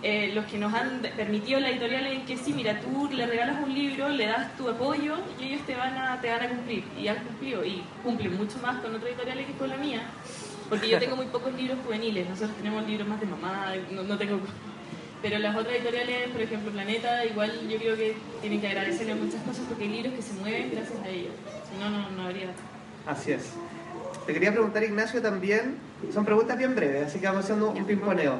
eh, 0.00 0.30
los 0.32 0.44
que 0.44 0.58
nos 0.58 0.72
han 0.72 1.00
permitido 1.16 1.58
la 1.58 1.70
editorial 1.70 2.06
en 2.06 2.24
que 2.24 2.36
sí, 2.36 2.52
mira, 2.52 2.80
tú 2.80 3.08
le 3.12 3.26
regalas 3.26 3.56
un 3.64 3.74
libro, 3.74 4.08
le 4.08 4.26
das 4.26 4.56
tu 4.56 4.68
apoyo 4.68 5.16
y 5.40 5.46
ellos 5.46 5.62
te 5.66 5.74
van 5.74 5.96
a, 5.98 6.20
te 6.20 6.30
van 6.30 6.42
a 6.42 6.48
cumplir. 6.48 6.84
Y 6.96 7.08
han 7.08 7.16
cumplido. 7.16 7.64
Y 7.64 7.82
cumplen 8.04 8.36
mucho 8.36 8.58
más 8.62 8.80
con 8.80 8.94
otras 8.94 9.10
editoriales 9.10 9.46
que 9.46 9.52
con 9.54 9.68
la 9.68 9.76
mía. 9.76 10.02
Porque 10.68 10.88
yo 10.88 10.98
tengo 11.00 11.16
muy 11.16 11.26
pocos 11.32 11.52
libros 11.54 11.78
juveniles. 11.84 12.28
Nosotros 12.28 12.56
tenemos 12.58 12.86
libros 12.86 13.08
más 13.08 13.18
de 13.20 13.26
mamá, 13.26 13.72
no, 13.90 14.02
no 14.04 14.16
tengo... 14.16 14.38
Pero 15.22 15.36
las 15.40 15.56
otras 15.56 15.74
editoriales, 15.74 16.28
por 16.30 16.42
ejemplo 16.42 16.70
Planeta, 16.70 17.24
igual 17.24 17.50
yo 17.68 17.76
creo 17.78 17.96
que 17.96 18.14
tienen 18.40 18.60
que 18.60 18.68
agradecerle 18.68 19.16
muchas 19.16 19.42
cosas 19.42 19.64
porque 19.68 19.82
hay 19.82 19.90
libros 19.90 20.14
que 20.14 20.22
se 20.22 20.32
mueven 20.34 20.70
gracias 20.70 21.00
a 21.02 21.08
ellos. 21.08 21.32
Si 21.68 21.76
no, 21.82 21.90
no, 21.90 22.08
no 22.10 22.22
habría... 22.22 22.50
Así 23.04 23.32
es. 23.32 23.52
Te 24.28 24.34
quería 24.34 24.52
preguntar, 24.52 24.84
Ignacio, 24.84 25.22
también, 25.22 25.78
son 26.12 26.26
preguntas 26.26 26.58
bien 26.58 26.74
breves, 26.74 27.06
así 27.06 27.18
que 27.18 27.26
vamos 27.26 27.44
haciendo 27.44 27.70
un 27.70 27.86
pimponeo. 27.86 28.34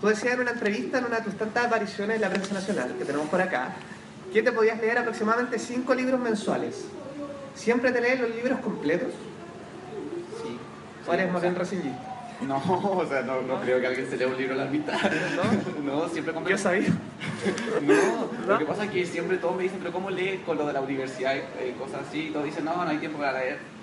Tú 0.00 0.06
decías 0.06 0.32
en 0.32 0.40
una 0.40 0.52
entrevista, 0.52 0.96
en 0.96 1.04
una 1.04 1.16
de 1.16 1.24
tus 1.24 1.34
tantas 1.34 1.66
apariciones 1.66 2.16
en 2.16 2.22
la 2.22 2.30
prensa 2.30 2.54
nacional, 2.54 2.94
que 2.98 3.04
tenemos 3.04 3.28
por 3.28 3.42
acá, 3.42 3.74
que 4.32 4.42
te 4.42 4.50
podías 4.50 4.80
leer 4.80 4.96
aproximadamente 4.96 5.58
cinco 5.58 5.94
libros 5.94 6.18
mensuales. 6.20 6.86
¿Siempre 7.54 7.92
te 7.92 8.00
lees 8.00 8.18
los 8.18 8.34
libros 8.34 8.60
completos? 8.60 9.12
Sí. 10.42 10.56
¿O 11.06 11.12
eres 11.12 11.30
más 11.30 11.42
bien? 11.42 11.54
No, 12.40 12.56
o 12.56 13.06
sea, 13.06 13.20
no, 13.20 13.42
no 13.42 13.60
creo 13.60 13.78
que 13.78 13.88
alguien 13.88 14.08
se 14.08 14.16
lea 14.16 14.28
un 14.28 14.38
libro 14.38 14.54
a 14.54 14.64
la 14.64 14.70
mitad. 14.70 14.98
¿No? 15.02 15.82
No, 15.84 16.08
siempre 16.08 16.32
compro. 16.32 16.50
Yo 16.50 16.56
sabía. 16.56 16.88
No, 17.82 17.94
¿No? 18.46 18.52
lo 18.54 18.58
que 18.58 18.64
pasa 18.64 18.84
es 18.86 18.90
que 18.90 19.04
siempre 19.04 19.36
todos 19.36 19.54
me 19.54 19.64
dicen, 19.64 19.80
pero 19.80 19.92
¿cómo 19.92 20.08
lees 20.08 20.40
con 20.46 20.56
lo 20.56 20.66
de 20.66 20.72
la 20.72 20.80
universidad 20.80 21.34
y 21.34 21.38
eh, 21.62 21.74
cosas 21.78 22.06
así? 22.08 22.28
Y 22.28 22.30
todos 22.30 22.46
dicen, 22.46 22.64
no, 22.64 22.74
no 22.74 22.90
hay 22.90 22.96
tiempo 22.96 23.18
para 23.18 23.38
leer. 23.38 23.75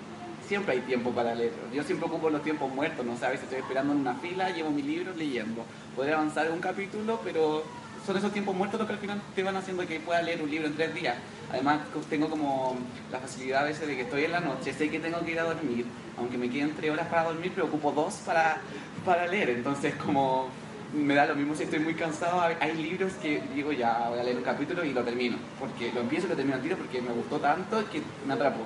Siempre 0.46 0.74
hay 0.74 0.80
tiempo 0.80 1.10
para 1.10 1.34
leer. 1.34 1.52
Yo 1.72 1.82
siempre 1.82 2.06
ocupo 2.06 2.28
los 2.28 2.42
tiempos 2.42 2.70
muertos, 2.72 3.04
no 3.04 3.16
sabes, 3.16 3.42
estoy 3.42 3.58
esperando 3.58 3.92
en 3.92 4.00
una 4.00 4.14
fila, 4.14 4.50
llevo 4.50 4.70
mi 4.70 4.82
libro 4.82 5.12
leyendo. 5.16 5.64
Podré 5.96 6.12
avanzar 6.12 6.50
un 6.50 6.60
capítulo, 6.60 7.20
pero 7.24 7.64
son 8.04 8.16
esos 8.18 8.32
tiempos 8.32 8.54
muertos 8.54 8.78
los 8.78 8.86
que 8.86 8.94
al 8.94 9.00
final 9.00 9.22
te 9.34 9.42
van 9.42 9.56
haciendo 9.56 9.86
que 9.86 9.98
pueda 10.00 10.20
leer 10.20 10.42
un 10.42 10.50
libro 10.50 10.66
en 10.66 10.74
tres 10.74 10.94
días. 10.94 11.16
Además, 11.50 11.80
tengo 12.10 12.28
como 12.28 12.76
la 13.10 13.20
facilidad 13.20 13.62
a 13.62 13.64
veces 13.64 13.86
de 13.86 13.96
que 13.96 14.02
estoy 14.02 14.24
en 14.24 14.32
la 14.32 14.40
noche, 14.40 14.74
sé 14.74 14.90
que 14.90 15.00
tengo 15.00 15.24
que 15.24 15.32
ir 15.32 15.40
a 15.40 15.44
dormir, 15.44 15.86
aunque 16.18 16.36
me 16.36 16.50
queden 16.50 16.74
tres 16.76 16.90
horas 16.90 17.08
para 17.08 17.24
dormir, 17.24 17.52
pero 17.54 17.66
ocupo 17.66 17.92
dos 17.92 18.14
para, 18.26 18.58
para 19.04 19.26
leer. 19.26 19.50
Entonces, 19.50 19.94
como 19.94 20.48
me 20.94 21.14
da 21.14 21.26
lo 21.26 21.34
mismo 21.34 21.54
si 21.54 21.64
estoy 21.64 21.80
muy 21.80 21.94
cansado. 21.94 22.40
Hay 22.60 22.74
libros 22.74 23.14
que 23.14 23.42
digo, 23.54 23.72
ya 23.72 24.08
voy 24.10 24.18
a 24.18 24.22
leer 24.22 24.36
un 24.36 24.42
capítulo 24.42 24.84
y 24.84 24.92
lo 24.92 25.02
termino. 25.02 25.36
Porque 25.58 25.90
lo 25.92 26.02
empiezo 26.02 26.26
y 26.26 26.30
lo 26.30 26.36
termino 26.36 26.56
al 26.56 26.62
tiro 26.62 26.76
porque 26.76 27.00
me 27.00 27.12
gustó 27.12 27.38
tanto 27.38 27.88
que 27.90 28.02
me 28.26 28.34
atrapó. 28.34 28.60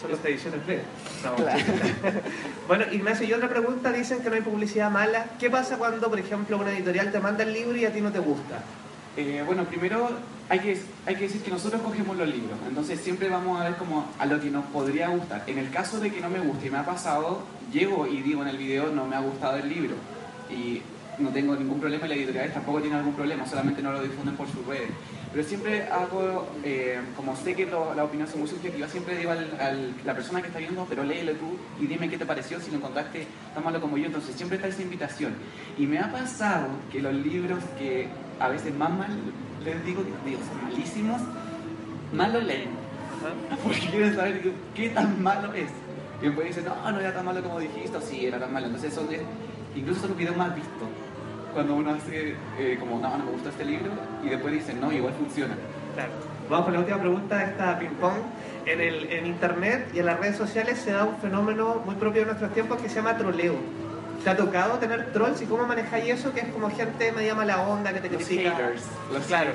Son 0.00 0.10
las 0.10 0.24
ediciones 0.24 0.64
B. 0.66 0.80
bueno, 2.68 2.84
Ignacio, 2.92 3.26
y 3.26 3.32
otra 3.32 3.48
pregunta, 3.48 3.90
dicen 3.92 4.20
que 4.20 4.30
no 4.30 4.36
hay 4.36 4.42
publicidad 4.42 4.90
mala. 4.90 5.26
¿Qué 5.40 5.50
pasa 5.50 5.76
cuando, 5.76 6.08
por 6.08 6.18
ejemplo, 6.18 6.56
una 6.56 6.72
editorial 6.72 7.10
te 7.10 7.18
manda 7.18 7.42
el 7.42 7.52
libro 7.52 7.76
y 7.76 7.84
a 7.84 7.92
ti 7.92 8.00
no 8.00 8.12
te 8.12 8.20
gusta? 8.20 8.62
Eh, 9.16 9.42
bueno, 9.44 9.64
primero 9.64 10.10
hay 10.48 10.60
que, 10.60 10.80
hay 11.04 11.16
que 11.16 11.22
decir 11.22 11.42
que 11.42 11.50
nosotros 11.50 11.82
cogemos 11.82 12.16
los 12.16 12.28
libros, 12.28 12.56
entonces 12.68 13.00
siempre 13.00 13.28
vamos 13.28 13.60
a 13.60 13.64
ver 13.64 13.74
como 13.74 14.06
a 14.16 14.26
lo 14.26 14.40
que 14.40 14.48
nos 14.48 14.64
podría 14.66 15.08
gustar. 15.08 15.42
En 15.48 15.58
el 15.58 15.70
caso 15.70 15.98
de 15.98 16.12
que 16.12 16.20
no 16.20 16.30
me 16.30 16.38
guste 16.38 16.68
y 16.68 16.70
me 16.70 16.78
ha 16.78 16.86
pasado, 16.86 17.42
llego 17.72 18.06
y 18.06 18.22
digo 18.22 18.42
en 18.42 18.48
el 18.48 18.58
video 18.58 18.92
no 18.92 19.06
me 19.06 19.16
ha 19.16 19.20
gustado 19.20 19.56
el 19.56 19.68
libro. 19.68 19.96
Y 20.48 20.82
no 21.18 21.30
tengo 21.30 21.56
ningún 21.56 21.80
problema 21.80 22.06
y 22.06 22.08
la 22.08 22.14
editorial 22.14 22.52
tampoco 22.52 22.80
tiene 22.80 22.96
algún 22.96 23.14
problema, 23.14 23.46
solamente 23.46 23.82
no 23.82 23.92
lo 23.92 24.02
difunden 24.02 24.36
por 24.36 24.46
sus 24.48 24.64
redes. 24.66 24.90
Pero 25.32 25.44
siempre 25.44 25.82
hago, 25.88 26.48
eh, 26.64 27.00
como 27.16 27.36
sé 27.36 27.54
que 27.54 27.66
la 27.66 28.04
opinión 28.04 28.28
es 28.28 28.36
muy 28.36 28.48
subjetiva, 28.48 28.88
siempre 28.88 29.16
digo 29.16 29.30
a 29.30 29.36
la 30.04 30.14
persona 30.14 30.40
que 30.40 30.48
está 30.48 30.58
viendo, 30.58 30.86
pero 30.88 31.04
léelo 31.04 31.32
tú 31.32 31.56
y 31.80 31.86
dime 31.86 32.08
qué 32.08 32.16
te 32.16 32.24
pareció, 32.24 32.60
si 32.60 32.70
lo 32.70 32.78
encontraste 32.78 33.26
tan 33.54 33.64
malo 33.64 33.80
como 33.80 33.98
yo. 33.98 34.06
Entonces 34.06 34.34
siempre 34.34 34.56
está 34.56 34.68
esa 34.68 34.82
invitación. 34.82 35.34
Y 35.76 35.86
me 35.86 35.98
ha 35.98 36.10
pasado 36.10 36.68
que 36.90 37.00
los 37.00 37.14
libros 37.14 37.62
que 37.78 38.08
a 38.40 38.48
veces 38.48 38.74
más 38.74 38.90
mal 38.90 39.10
les 39.64 39.84
digo, 39.84 40.02
digo, 40.24 40.40
son 40.40 40.64
malísimos, 40.64 41.20
mal 42.12 42.32
los 42.32 42.44
leen. 42.44 42.70
Porque 43.62 43.80
quieren 43.80 44.14
saber 44.14 44.52
qué 44.74 44.90
tan 44.90 45.22
malo 45.22 45.52
es. 45.52 45.70
Y 46.22 46.26
después 46.26 46.48
dicen, 46.48 46.64
no, 46.64 46.90
no 46.90 47.00
era 47.00 47.12
tan 47.12 47.24
malo 47.24 47.42
como 47.42 47.60
dijiste, 47.60 47.96
o 47.96 48.00
sí, 48.00 48.26
era 48.26 48.38
tan 48.38 48.52
malo. 48.52 48.66
Entonces 48.66 48.94
son 48.94 49.08
incluso 49.76 50.00
son 50.00 50.10
los 50.10 50.18
videos 50.18 50.36
más 50.36 50.54
vistos 50.54 50.88
cuando 51.52 51.74
uno 51.74 51.90
hace 51.92 52.34
eh, 52.58 52.76
como, 52.78 52.98
no, 52.98 53.16
no 53.16 53.24
me 53.24 53.32
gusta 53.32 53.50
este 53.50 53.64
libro, 53.64 53.90
y 54.24 54.28
después 54.28 54.54
dicen, 54.54 54.80
no, 54.80 54.92
igual 54.92 55.14
funciona. 55.14 55.54
Claro. 55.94 56.12
Vamos 56.48 56.64
con 56.64 56.74
la 56.74 56.80
última 56.80 56.98
pregunta 56.98 57.38
de 57.38 57.44
esta 57.44 57.78
ping-pong. 57.78 58.16
En, 58.64 58.80
el, 58.80 59.10
en 59.12 59.26
internet 59.26 59.88
y 59.94 59.98
en 59.98 60.06
las 60.06 60.20
redes 60.20 60.36
sociales 60.36 60.78
se 60.78 60.92
da 60.92 61.04
un 61.04 61.16
fenómeno 61.16 61.82
muy 61.84 61.94
propio 61.94 62.22
de 62.22 62.26
nuestros 62.26 62.52
tiempos 62.52 62.80
que 62.80 62.88
se 62.88 62.96
llama 62.96 63.16
troleo. 63.16 63.54
¿Te 64.22 64.30
ha 64.30 64.36
tocado 64.36 64.78
tener 64.78 65.12
trolls 65.12 65.40
y 65.42 65.46
cómo 65.46 65.66
manejáis 65.66 66.10
eso? 66.10 66.32
Que 66.32 66.40
es 66.40 66.48
como 66.48 66.70
gente 66.70 67.12
media 67.12 67.34
mala 67.34 67.62
onda 67.62 67.92
que 67.92 68.00
te 68.00 68.08
critica. 68.08 68.50
Los 68.50 68.58
haters. 68.58 68.84
Los 69.12 69.26
claro. 69.26 69.52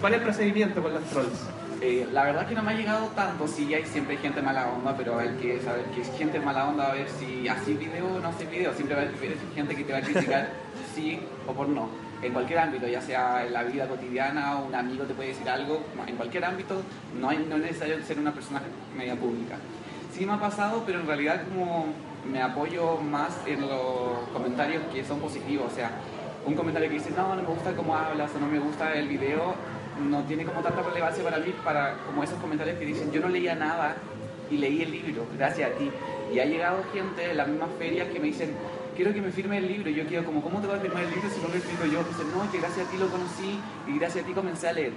¿Cuál 0.00 0.14
es 0.14 0.18
el 0.18 0.24
procedimiento 0.24 0.82
con 0.82 0.94
los 0.94 1.02
trolls? 1.04 1.48
Eh, 1.80 2.08
la 2.12 2.24
verdad 2.24 2.46
que 2.46 2.54
no 2.54 2.62
me 2.62 2.72
ha 2.72 2.74
llegado 2.74 3.08
tanto, 3.08 3.46
sí 3.46 3.74
hay 3.74 3.84
siempre 3.84 4.16
gente 4.16 4.40
mala 4.40 4.68
onda, 4.68 4.96
pero 4.96 5.18
hay 5.18 5.36
que 5.36 5.60
saber 5.60 5.84
que 5.86 6.00
es 6.00 6.10
gente 6.16 6.40
mala 6.40 6.68
onda, 6.68 6.90
a 6.90 6.94
ver 6.94 7.08
si 7.10 7.46
así 7.46 7.74
video 7.74 8.06
o 8.06 8.20
no 8.20 8.28
hace 8.28 8.46
video, 8.46 8.72
siempre 8.72 8.96
va 8.96 9.02
a 9.02 9.04
haber 9.04 9.36
gente 9.54 9.76
que 9.76 9.84
te 9.84 9.92
va 9.92 9.98
a 9.98 10.02
criticar 10.02 10.48
sí 10.94 11.18
o 11.46 11.52
por 11.52 11.68
no, 11.68 11.88
en 12.22 12.32
cualquier 12.32 12.58
ámbito, 12.60 12.86
ya 12.86 13.00
sea 13.00 13.44
en 13.46 13.52
la 13.52 13.64
vida 13.64 13.86
cotidiana, 13.86 14.56
un 14.56 14.74
amigo 14.74 15.04
te 15.04 15.14
puede 15.14 15.30
decir 15.30 15.48
algo, 15.48 15.82
en 16.06 16.16
cualquier 16.16 16.44
ámbito 16.44 16.82
no, 17.18 17.28
hay, 17.28 17.44
no 17.48 17.56
es 17.56 17.62
necesario 17.62 18.02
ser 18.04 18.18
una 18.18 18.32
persona 18.32 18.62
media 18.96 19.16
pública. 19.16 19.56
Sí 20.12 20.24
me 20.24 20.32
ha 20.32 20.40
pasado, 20.40 20.82
pero 20.86 21.00
en 21.00 21.06
realidad 21.06 21.42
como 21.48 21.86
me 22.30 22.40
apoyo 22.40 22.96
más 22.98 23.36
en 23.46 23.60
los 23.62 24.28
comentarios 24.32 24.82
que 24.92 25.04
son 25.04 25.20
positivos, 25.20 25.72
o 25.72 25.74
sea, 25.74 25.90
un 26.46 26.54
comentario 26.54 26.88
que 26.88 26.94
dice, 26.94 27.10
no, 27.16 27.34
no 27.34 27.42
me 27.42 27.48
gusta 27.48 27.74
cómo 27.74 27.96
hablas 27.96 28.30
o 28.34 28.38
no 28.38 28.46
me 28.46 28.58
gusta 28.58 28.94
el 28.94 29.08
video, 29.08 29.54
no 30.08 30.22
tiene 30.24 30.44
como 30.44 30.60
tanta 30.60 30.82
relevancia 30.82 31.22
para 31.22 31.38
mí, 31.38 31.54
para 31.64 31.96
como 32.06 32.22
esos 32.22 32.38
comentarios 32.38 32.78
que 32.78 32.86
dicen, 32.86 33.12
yo 33.12 33.20
no 33.20 33.28
leía 33.28 33.54
nada 33.54 33.96
y 34.50 34.56
leí 34.56 34.82
el 34.82 34.90
libro, 34.90 35.26
gracias 35.36 35.70
a 35.70 35.74
ti. 35.74 35.90
Y 36.32 36.38
ha 36.38 36.44
llegado 36.44 36.82
gente 36.92 37.28
de 37.28 37.34
las 37.34 37.48
mismas 37.48 37.70
ferias 37.78 38.08
que 38.08 38.18
me 38.18 38.26
dicen, 38.26 38.54
quiero 38.94 39.12
que 39.12 39.20
me 39.20 39.30
firme 39.30 39.58
el 39.58 39.68
libro. 39.68 39.90
Y 39.90 39.94
yo 39.94 40.06
quiero 40.06 40.24
como, 40.24 40.42
¿cómo 40.42 40.60
te 40.60 40.66
va 40.66 40.76
a 40.76 40.80
firmar 40.80 41.04
el 41.04 41.10
libro 41.10 41.28
si 41.30 41.40
no 41.40 41.48
lo 41.48 41.54
escribo 41.54 41.84
yo? 41.84 42.04
Dicen, 42.04 42.30
no, 42.34 42.44
es 42.44 42.50
que 42.50 42.58
gracias 42.58 42.86
a 42.86 42.90
ti 42.90 42.96
lo 42.96 43.08
conocí 43.08 43.60
y 43.88 43.98
gracias 43.98 44.24
a 44.24 44.26
ti 44.26 44.32
comencé 44.32 44.68
a 44.68 44.72
leer. 44.72 44.92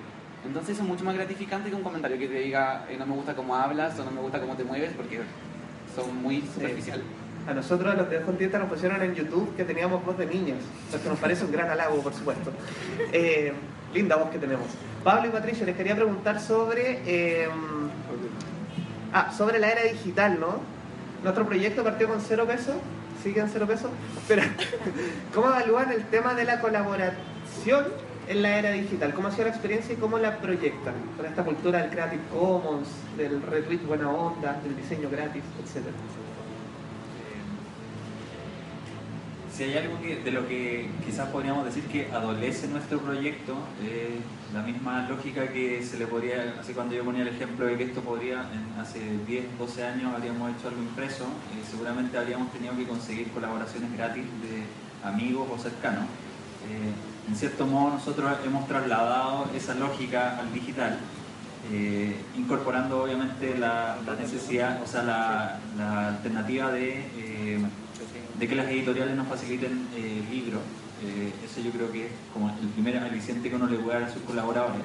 Entonces 0.45 0.75
eso 0.75 0.83
es 0.83 0.87
mucho 0.87 1.03
más 1.03 1.15
gratificante 1.15 1.69
que 1.69 1.75
un 1.75 1.83
comentario 1.83 2.17
que 2.17 2.27
te 2.27 2.39
diga, 2.39 2.85
eh, 2.89 2.95
no 2.97 3.05
me 3.05 3.15
gusta 3.15 3.35
cómo 3.35 3.55
hablas 3.55 3.99
o 3.99 4.05
no 4.05 4.11
me 4.11 4.21
gusta 4.21 4.39
cómo 4.39 4.55
te 4.55 4.63
mueves, 4.63 4.91
porque 4.95 5.19
son 5.95 6.15
muy 6.21 6.41
superficiales. 6.41 7.05
A 7.47 7.53
nosotros, 7.53 7.95
los 7.95 8.09
de 8.09 8.21
Contienta, 8.21 8.59
nos 8.59 8.69
pusieron 8.69 9.01
en 9.01 9.15
YouTube 9.15 9.55
que 9.55 9.63
teníamos 9.63 10.05
voz 10.05 10.17
de 10.17 10.25
niños, 10.25 10.59
lo 10.91 11.01
que 11.01 11.09
nos 11.09 11.17
parece 11.17 11.45
un 11.45 11.51
gran 11.51 11.69
halago, 11.69 12.01
por 12.01 12.13
supuesto. 12.13 12.51
Eh, 13.11 13.53
linda 13.93 14.17
voz 14.17 14.29
que 14.29 14.37
tenemos. 14.37 14.67
Pablo 15.03 15.29
y 15.29 15.31
Patricia, 15.31 15.65
les 15.65 15.75
quería 15.75 15.95
preguntar 15.95 16.41
sobre, 16.41 17.01
eh, 17.05 17.47
ah, 19.13 19.31
sobre 19.31 19.59
la 19.59 19.69
era 19.69 19.83
digital, 19.83 20.39
¿no? 20.39 20.59
Nuestro 21.23 21.45
proyecto 21.45 21.83
partió 21.83 22.09
con 22.09 22.21
cero 22.21 22.45
pesos, 22.45 22.75
sigue 23.23 23.41
en 23.41 23.49
cero 23.49 23.67
pesos, 23.67 23.91
pero 24.27 24.43
¿cómo 25.33 25.47
evalúan 25.47 25.91
el 25.91 26.05
tema 26.05 26.33
de 26.33 26.45
la 26.45 26.59
colaboración 26.61 27.85
en 28.27 28.41
la 28.41 28.59
era 28.59 28.71
digital? 28.71 29.13
¿Cómo 29.13 29.29
ha 29.29 29.31
sido 29.31 29.45
la 29.45 29.51
experiencia 29.51 29.93
y 29.93 29.97
cómo 29.97 30.17
la 30.17 30.37
proyectan 30.37 30.93
con 31.15 31.25
esta 31.25 31.43
cultura 31.43 31.81
del 31.81 31.91
Creative 31.91 32.23
Commons, 32.31 32.87
del 33.17 33.41
retweet 33.41 33.79
buena 33.85 34.09
onda, 34.09 34.59
del 34.63 34.75
diseño 34.75 35.09
gratis, 35.09 35.43
etcétera? 35.63 35.95
Si 39.57 39.63
hay 39.63 39.75
algo 39.75 39.97
de 39.97 40.31
lo 40.31 40.47
que 40.47 40.87
quizás 41.03 41.29
podríamos 41.29 41.65
decir 41.65 41.83
que 41.85 42.11
adolece 42.13 42.67
nuestro 42.67 42.99
proyecto, 42.99 43.55
eh, 43.81 44.19
la 44.53 44.61
misma 44.61 45.09
lógica 45.09 45.47
que 45.47 45.83
se 45.83 45.97
le 45.97 46.05
podría, 46.05 46.57
así 46.59 46.73
cuando 46.73 46.93
yo 46.93 47.03
ponía 47.03 47.23
el 47.23 47.29
ejemplo 47.29 47.65
de 47.65 47.75
que 47.75 47.85
esto 47.85 48.01
podría, 48.01 48.45
hace 48.79 48.99
10, 49.25 49.57
12 49.57 49.83
años 49.83 50.13
habríamos 50.13 50.51
hecho 50.51 50.67
algo 50.67 50.79
impreso, 50.79 51.23
eh, 51.23 51.65
seguramente 51.67 52.19
habríamos 52.19 52.51
tenido 52.53 52.77
que 52.77 52.85
conseguir 52.85 53.31
colaboraciones 53.31 53.91
gratis 53.97 54.25
de 54.43 55.09
amigos 55.09 55.47
o 55.51 55.57
cercanos. 55.57 56.05
Eh, 56.69 57.27
en 57.27 57.35
cierto 57.35 57.65
modo 57.65 57.95
nosotros 57.95 58.31
hemos 58.45 58.67
trasladado 58.67 59.49
esa 59.55 59.73
lógica 59.73 60.37
al 60.37 60.53
digital, 60.53 60.99
incorporando 62.37 63.03
obviamente 63.03 63.57
la, 63.57 63.97
necesidad, 64.17 64.81
o 64.81 64.87
sea, 64.87 65.03
la, 65.03 65.59
la 65.75 66.07
alternativa 66.09 66.71
de 66.71 67.03
de 68.39 68.47
que 68.47 68.55
las 68.55 68.67
editoriales 68.67 69.15
nos 69.15 69.27
faciliten 69.27 69.87
eh, 69.95 70.23
libros. 70.29 70.61
Eh, 71.03 71.31
eso 71.43 71.61
yo 71.61 71.71
creo 71.71 71.91
que 71.91 72.07
es 72.07 72.11
como 72.33 72.49
el 72.49 72.67
primer 72.69 72.97
aliciente 72.97 73.49
que 73.49 73.55
uno 73.55 73.67
le 73.67 73.77
puede 73.77 73.99
dar 73.99 74.09
a 74.09 74.13
sus 74.13 74.21
colaboradores. 74.23 74.83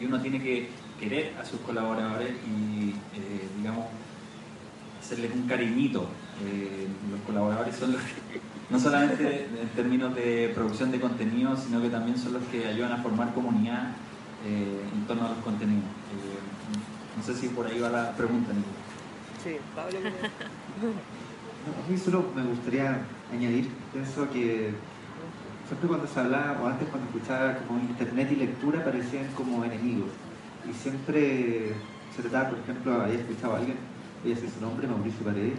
Y 0.00 0.04
uno 0.04 0.20
tiene 0.20 0.42
que 0.42 0.68
querer 1.00 1.34
a 1.40 1.44
sus 1.44 1.60
colaboradores 1.60 2.32
y, 2.46 2.90
eh, 2.90 3.48
digamos, 3.58 3.86
hacerles 5.00 5.32
un 5.34 5.46
cariñito. 5.46 6.08
los 7.10 7.20
colaboradores 7.26 7.76
son 7.76 7.92
los 7.92 8.02
que, 8.02 8.40
no 8.70 8.78
solamente 8.78 9.46
en 9.60 9.68
términos 9.68 10.14
de 10.14 10.50
producción 10.54 10.90
de 10.90 11.00
contenido, 11.00 11.56
sino 11.56 11.80
que 11.80 11.90
también 11.90 12.18
son 12.18 12.34
los 12.34 12.42
que 12.44 12.66
ayudan 12.66 12.92
a 12.92 12.96
formar 12.98 13.32
comunidad 13.34 13.92
en 14.46 15.06
torno 15.06 15.26
a 15.26 15.28
los 15.30 15.38
contenidos. 15.38 15.84
no 17.16 17.22
sé 17.22 17.34
si 17.34 17.48
por 17.48 17.66
ahí 17.66 17.78
va 17.78 17.88
la 17.88 18.16
pregunta, 18.16 18.52
Nico. 18.52 18.68
Sí, 19.42 19.56
Pablo. 19.74 19.98
A 21.64 21.90
mí 21.90 21.96
solo 21.96 22.26
me 22.36 22.42
gustaría 22.42 22.98
añadir, 23.32 23.68
pienso 23.90 24.28
que 24.30 24.70
siempre 25.66 25.88
cuando 25.88 26.06
se 26.06 26.20
hablaba, 26.20 26.60
o 26.60 26.66
antes 26.66 26.88
cuando 26.88 27.08
escuchaba 27.08 27.56
como 27.56 27.80
internet 27.80 28.28
y 28.32 28.36
lectura, 28.36 28.84
parecían 28.84 29.26
como 29.34 29.64
enemigos. 29.64 30.10
Y 30.68 30.74
siempre 30.74 31.72
se 32.14 32.20
trataba, 32.22 32.50
por 32.50 32.58
ejemplo, 32.58 33.00
había 33.00 33.18
escuchado 33.18 33.54
a 33.54 33.58
alguien, 33.58 33.78
ella 34.26 34.36
sé 34.36 34.50
su 34.50 34.60
nombre, 34.60 34.86
Mauricio 34.86 35.24
Paredes, 35.24 35.58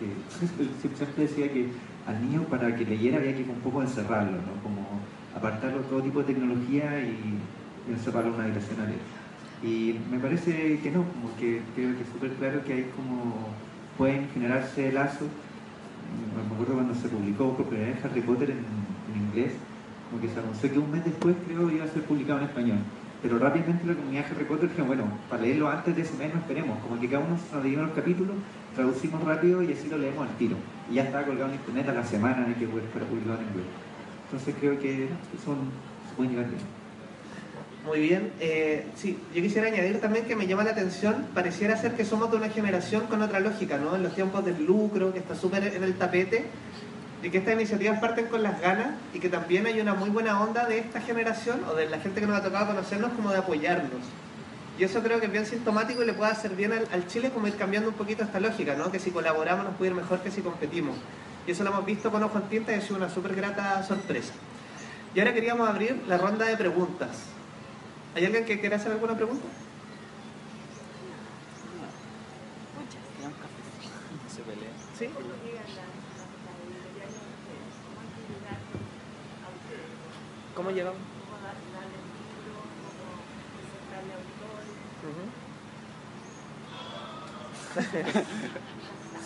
que 0.00 0.96
siempre 0.96 1.22
decía 1.22 1.52
que 1.52 1.68
al 2.06 2.22
niño 2.22 2.44
para 2.44 2.74
que 2.74 2.86
leyera 2.86 3.18
había 3.18 3.36
que 3.36 3.42
un 3.42 3.60
poco 3.60 3.82
encerrarlo, 3.82 4.32
¿no? 4.32 4.56
como 4.62 4.86
apartarlo 5.36 5.78
de 5.78 5.84
todo 5.84 6.02
tipo 6.02 6.20
de 6.20 6.32
tecnología 6.32 7.00
y, 7.00 7.38
encerrarlo 7.90 8.30
en 8.30 8.34
una 8.36 8.44
habitación 8.44 8.80
a 8.80 8.86
leer. 8.86 9.00
Y 9.62 9.98
me 10.10 10.18
parece 10.18 10.78
que 10.80 10.90
no, 10.92 11.04
como 11.04 11.36
que 11.36 11.60
creo 11.74 11.94
que 11.96 12.02
es 12.02 12.08
súper 12.08 12.30
claro 12.34 12.64
que 12.64 12.72
hay 12.72 12.86
como 12.96 13.48
pueden 13.98 14.28
generarse 14.30 14.92
lazos. 14.92 15.28
Me 16.34 16.54
acuerdo 16.54 16.74
cuando 16.74 16.94
se 16.94 17.08
publicó 17.08 17.56
por 17.56 17.66
primera 17.66 17.92
vez 17.92 18.04
Harry 18.04 18.20
Potter 18.20 18.50
en, 18.50 18.64
inglés, 19.14 19.52
como 20.10 20.22
que 20.22 20.28
se 20.28 20.38
anunció 20.38 20.70
que 20.72 20.78
un 20.78 20.90
mes 20.90 21.04
después 21.04 21.34
creo 21.46 21.70
iba 21.70 21.84
a 21.84 21.88
ser 21.88 22.02
publicado 22.02 22.40
en 22.40 22.46
español. 22.46 22.78
Pero 23.22 23.38
rápidamente 23.38 23.86
la 23.86 23.94
comunidad 23.94 24.26
Harry 24.30 24.44
Potter 24.44 24.68
dijo, 24.68 24.84
bueno, 24.84 25.04
para 25.30 25.42
leerlo 25.42 25.70
antes 25.70 25.94
de 25.94 26.02
ese 26.02 26.16
mes 26.16 26.34
no 26.34 26.40
esperemos, 26.40 26.78
como 26.80 27.00
que 27.00 27.08
cada 27.08 27.24
uno 27.24 27.38
nos 27.52 27.62
dio 27.62 27.82
los 27.82 27.92
capítulos, 27.92 28.36
traducimos 28.74 29.22
rápido 29.24 29.62
y 29.62 29.72
así 29.72 29.88
lo 29.88 29.98
leemos 29.98 30.28
al 30.28 30.34
tiro. 30.36 30.56
Y 30.90 30.94
ya 30.94 31.04
estaba 31.04 31.24
colgado 31.24 31.48
en 31.50 31.56
internet 31.56 31.88
a 31.88 31.92
la 31.92 32.04
semana 32.04 32.46
de 32.46 32.54
que 32.54 32.66
fuera 32.66 33.06
publicado 33.06 33.38
en 33.38 33.48
inglés. 33.48 33.66
Entonces 34.26 34.54
creo 34.58 34.78
que 34.78 35.08
son, 35.44 35.56
se 36.08 36.16
pueden 36.16 36.32
llegar 36.32 36.48
bien. 36.48 36.81
Muy 37.84 38.00
bien. 38.00 38.32
Eh, 38.38 38.86
sí, 38.94 39.18
yo 39.34 39.42
quisiera 39.42 39.66
añadir 39.66 40.00
también 40.00 40.24
que 40.24 40.36
me 40.36 40.46
llama 40.46 40.62
la 40.62 40.70
atención, 40.70 41.26
pareciera 41.34 41.76
ser 41.76 41.94
que 41.94 42.04
somos 42.04 42.30
de 42.30 42.36
una 42.36 42.48
generación 42.48 43.06
con 43.08 43.22
otra 43.22 43.40
lógica, 43.40 43.76
¿no? 43.76 43.96
En 43.96 44.04
los 44.04 44.14
tiempos 44.14 44.44
del 44.44 44.64
lucro, 44.64 45.12
que 45.12 45.18
está 45.18 45.34
súper 45.34 45.64
en 45.74 45.82
el 45.82 45.94
tapete, 45.94 46.46
y 47.22 47.30
que 47.30 47.38
estas 47.38 47.54
iniciativas 47.54 48.00
parten 48.00 48.26
con 48.26 48.42
las 48.42 48.60
ganas 48.60 48.94
y 49.14 49.20
que 49.20 49.28
también 49.28 49.66
hay 49.66 49.80
una 49.80 49.94
muy 49.94 50.10
buena 50.10 50.40
onda 50.40 50.66
de 50.66 50.78
esta 50.78 51.00
generación 51.00 51.62
o 51.70 51.74
de 51.74 51.88
la 51.88 51.98
gente 52.00 52.20
que 52.20 52.26
nos 52.26 52.36
ha 52.36 52.42
tocado 52.42 52.68
conocernos 52.68 53.12
como 53.12 53.30
de 53.30 53.38
apoyarnos. 53.38 54.00
Y 54.78 54.84
eso 54.84 55.02
creo 55.02 55.20
que 55.20 55.26
es 55.26 55.32
bien 55.32 55.46
sintomático 55.46 56.02
y 56.02 56.06
le 56.06 56.14
puede 56.14 56.32
hacer 56.32 56.56
bien 56.56 56.72
al, 56.72 57.06
Chile 57.06 57.30
como 57.30 57.46
ir 57.46 57.56
cambiando 57.56 57.90
un 57.90 57.94
poquito 57.94 58.24
esta 58.24 58.40
lógica, 58.40 58.74
¿no? 58.74 58.90
Que 58.90 58.98
si 58.98 59.10
colaboramos 59.10 59.64
nos 59.64 59.76
puede 59.76 59.90
ir 59.90 59.96
mejor 59.96 60.20
que 60.20 60.30
si 60.30 60.40
competimos. 60.40 60.96
Y 61.46 61.52
eso 61.52 61.62
lo 61.62 61.70
hemos 61.70 61.86
visto 61.86 62.10
con 62.10 62.22
Ojo 62.22 62.38
en 62.38 62.44
Tinta 62.44 62.72
y 62.72 62.76
ha 62.76 62.80
sido 62.80 62.96
una 62.96 63.08
súper 63.08 63.34
grata 63.34 63.82
sorpresa. 63.84 64.32
Y 65.14 65.20
ahora 65.20 65.34
queríamos 65.34 65.68
abrir 65.68 66.02
la 66.08 66.16
ronda 66.18 66.46
de 66.46 66.56
preguntas. 66.56 67.10
¿Hay 68.14 68.24
alguien 68.26 68.44
que 68.44 68.60
quiera 68.60 68.76
hacer 68.76 68.92
alguna 68.92 69.16
pregunta? 69.16 69.44
Se 74.34 74.42
pelea. 74.42 74.70
¿Sí? 74.98 75.08
¿Cómo 80.54 80.70
llegamos? 80.70 81.00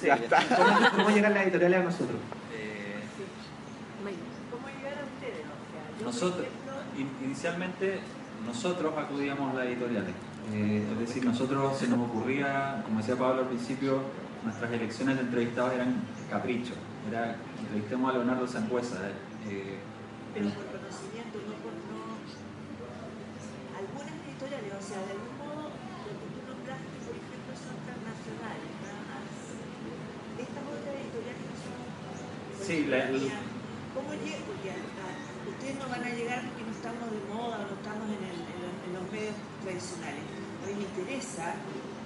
sí, 0.00 0.08
¿Cómo, 0.56 0.90
¿Cómo 0.96 1.10
llegan 1.10 1.34
las 1.34 1.42
editoriales 1.44 1.80
a 1.80 1.84
nosotros? 1.84 2.16
Eh, 2.52 3.00
¿Cómo 4.50 4.68
llegar 4.68 4.98
a 4.98 5.04
ustedes? 5.04 5.44
O 5.46 5.66
sea, 5.72 5.88
yo, 5.90 6.04
por 6.04 6.06
Nosotros, 6.06 6.46
in- 6.96 7.10
inicialmente, 7.24 8.00
nosotros 8.44 8.92
acudíamos 8.96 9.52
a 9.52 9.58
las 9.58 9.66
editoriales. 9.66 10.14
Eh, 10.52 10.86
es 10.92 10.98
decir, 10.98 11.24
nosotros 11.24 11.76
se 11.76 11.88
nos 11.88 11.98
ocurría, 12.08 12.82
como 12.84 12.98
decía 13.00 13.16
Pablo 13.16 13.42
al 13.42 13.48
principio, 13.48 14.00
nuestras 14.44 14.70
elecciones 14.72 15.16
de 15.16 15.22
entrevistados 15.22 15.72
eran 15.74 15.94
capricho. 16.30 16.74
Era, 17.10 17.36
entrevistemos 17.60 18.10
a 18.10 18.14
Leonardo 18.18 18.46
Sangüesa. 18.46 18.98
eh, 19.48 19.78
pero 20.34 20.50
por 20.50 20.66
conocimiento, 20.68 21.38
no 21.48 21.54
por 21.64 21.72
no. 21.72 22.04
Algunas 23.74 24.14
editoriales, 24.26 24.72
o 24.76 24.82
sea, 24.84 25.00
de 25.02 25.12
algún 25.16 25.34
modo, 25.40 25.62
lo 25.72 26.12
que 26.14 26.26
tú 26.34 26.40
nombraste, 26.44 26.96
por 27.08 27.14
ejemplo, 27.16 27.52
son 27.56 27.76
transnacionales, 27.88 28.70
nada 28.84 29.00
más. 29.16 29.26
Estas 30.36 30.64
otras 30.66 30.92
editoriales 30.92 31.42
no 31.46 31.56
son. 31.56 31.78
Sí, 32.60 32.76
la- 32.86 33.08
mía, 33.16 33.40
¿Cómo 33.96 34.12
llega? 34.12 34.44
Porque 34.44 34.68
a- 34.76 34.76
a- 34.76 35.48
ustedes 35.48 35.76
no 35.80 35.86
van 35.88 36.04
a 36.04 36.10
llegar 36.12 36.44
porque 36.44 36.62
no 36.68 36.72
estamos 36.76 37.06
de 37.08 37.20
moda 37.32 37.56
o 37.64 37.64
no 37.64 37.74
estamos 37.80 38.06
en, 38.12 38.22
el- 38.28 38.44
en 38.44 38.58
los, 38.60 38.72
en 38.84 38.90
los 38.92 39.04
medios 39.08 39.36
tradicionales. 39.80 40.24
A 40.64 40.66
mí 40.66 40.74
me 40.74 40.82
interesa 40.82 41.54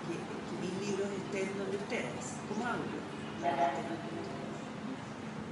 que, 0.06 0.14
que 0.18 0.54
mis 0.60 0.74
libros 0.90 1.08
estén 1.14 1.48
donde 1.58 1.76
ustedes. 1.76 2.24
¿Cómo 2.48 2.66
hago 2.66 2.82
yo? 2.90 3.00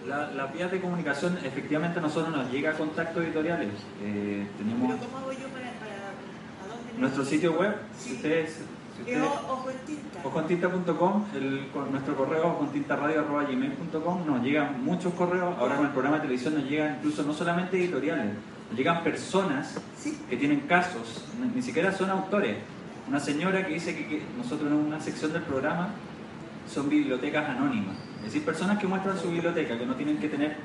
la- 0.09 0.31
las 0.33 0.53
vías 0.55 0.71
de 0.71 0.81
comunicación, 0.81 1.39
efectivamente, 1.45 1.99
a 1.99 2.03
nosotros 2.03 2.35
nos 2.35 2.51
llega 2.51 2.73
contactos 2.73 3.23
editoriales. 3.25 3.69
Eh, 4.03 4.47
tenemos 4.57 4.89
Pero 4.97 5.05
¿cómo 5.07 5.19
hago 5.19 5.33
yo 5.33 5.49
para, 5.49 5.71
para 5.79 5.93
a 5.93 6.67
dónde 6.69 6.99
nuestro 7.01 7.25
sitio 7.25 7.53
web. 7.59 7.75
Sí. 7.99 8.09
Si 8.11 8.15
ustedes, 8.17 8.59
ustedes 9.01 9.23
o- 9.23 9.53
ojo 9.53 9.71
en 9.71 9.79
tinta. 9.87 10.21
Ojontista.com, 10.25 11.25
el, 11.35 11.69
con 11.73 11.91
nuestro 11.93 12.17
correo 12.17 12.47
ojontintaradio.gmail.com, 12.49 14.27
nos 14.27 14.43
llegan 14.43 14.83
muchos 14.83 15.13
correos, 15.15 15.55
ahora 15.59 15.77
con 15.77 15.87
el 15.87 15.93
programa 15.93 16.17
de 16.17 16.23
televisión 16.23 16.55
nos 16.55 16.65
llegan 16.65 16.97
incluso 16.97 17.23
no 17.25 17.33
solamente 17.35 17.77
editoriales, 17.79 18.35
llegan 18.77 19.03
personas 19.03 19.81
Sí. 19.97 20.17
que 20.29 20.37
tienen 20.37 20.61
casos, 20.61 21.25
ni, 21.55 21.63
siquiera 21.63 21.93
son 21.93 22.11
autores. 22.11 22.57
Una 23.09 23.19
señora 23.21 23.67
que 23.67 23.75
dice 23.75 23.97
que, 23.97 24.07
que 24.07 24.23
nosotros 24.37 24.71
en 24.71 24.77
una 24.77 25.01
sección 25.01 25.33
del 25.33 25.43
programa 25.43 25.89
son 26.69 26.89
bibliotecas 26.91 27.49
anónimas, 27.49 27.97
es 28.19 28.25
decir, 28.27 28.45
personas 28.45 28.79
que 28.79 28.87
muestran 28.87 29.19
su 29.19 29.31
biblioteca, 29.31 29.79
que 29.79 29.87
no 29.87 29.95
tienen 29.95 30.19
que 30.19 30.29
tener 30.29 30.57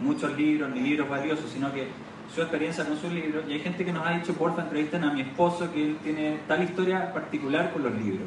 muchos 0.00 0.36
libros 0.36 0.70
ni 0.74 0.80
libros 0.80 1.08
valiosos, 1.08 1.50
sino 1.52 1.72
que 1.72 1.88
su 2.34 2.40
experiencia 2.40 2.86
con 2.86 2.96
sus 2.96 3.12
libros. 3.12 3.44
Y 3.48 3.52
hay 3.52 3.60
gente 3.60 3.84
que 3.84 3.92
nos 3.92 4.06
ha 4.06 4.12
dicho, 4.12 4.32
porfa, 4.32 4.62
entrevisten 4.62 5.04
a 5.04 5.12
mi 5.12 5.20
esposo, 5.20 5.70
que 5.72 5.82
él 5.90 5.98
tiene 6.02 6.38
tal 6.48 6.62
historia 6.62 7.12
particular 7.12 7.72
con 7.72 7.82
los 7.82 7.94
libros. 7.94 8.26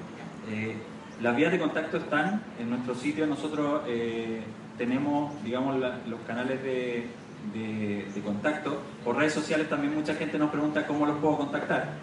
Eh, 0.52 0.76
las 1.22 1.36
vías 1.36 1.52
de 1.52 1.58
contacto 1.60 1.98
están 1.98 2.44
en 2.60 2.70
nuestro 2.70 2.94
sitio. 2.94 3.26
Nosotros 3.26 3.82
eh, 3.88 4.42
tenemos, 4.78 5.34
digamos, 5.44 5.80
la- 5.80 5.98
los 6.08 6.20
canales 6.28 6.62
de, 6.62 7.08
de- 7.54 8.08
de 8.14 8.22
contacto. 8.22 8.82
Por 9.04 9.18
redes 9.18 9.34
sociales 9.34 9.70
también 9.70 9.94
mucha 9.96 10.16
gente 10.16 10.38
nos 10.38 10.50
pregunta 10.52 10.86
cómo 10.88 11.06
los 11.06 11.18
puedo 11.20 11.38
contactar. 11.38 11.94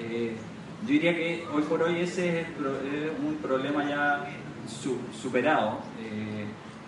Eh, 0.00 0.36
yo 0.82 0.88
diría 0.88 1.14
que 1.14 1.44
hoy 1.52 1.62
por 1.62 1.82
hoy 1.82 2.00
ese 2.00 2.40
es, 2.42 2.46
un 3.24 3.36
problema 3.36 3.88
ya 3.88 4.24
su- 4.68 4.98
superado. 5.20 5.80
Eh, 6.00 6.44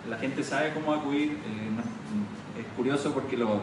la 0.09 0.17
gente 0.17 0.43
sabe 0.43 0.71
cómo 0.73 0.93
acudir. 0.93 1.31
eh, 1.33 2.59
es 2.59 2.65
curioso 2.75 3.13
porque 3.13 3.37
lo, 3.37 3.61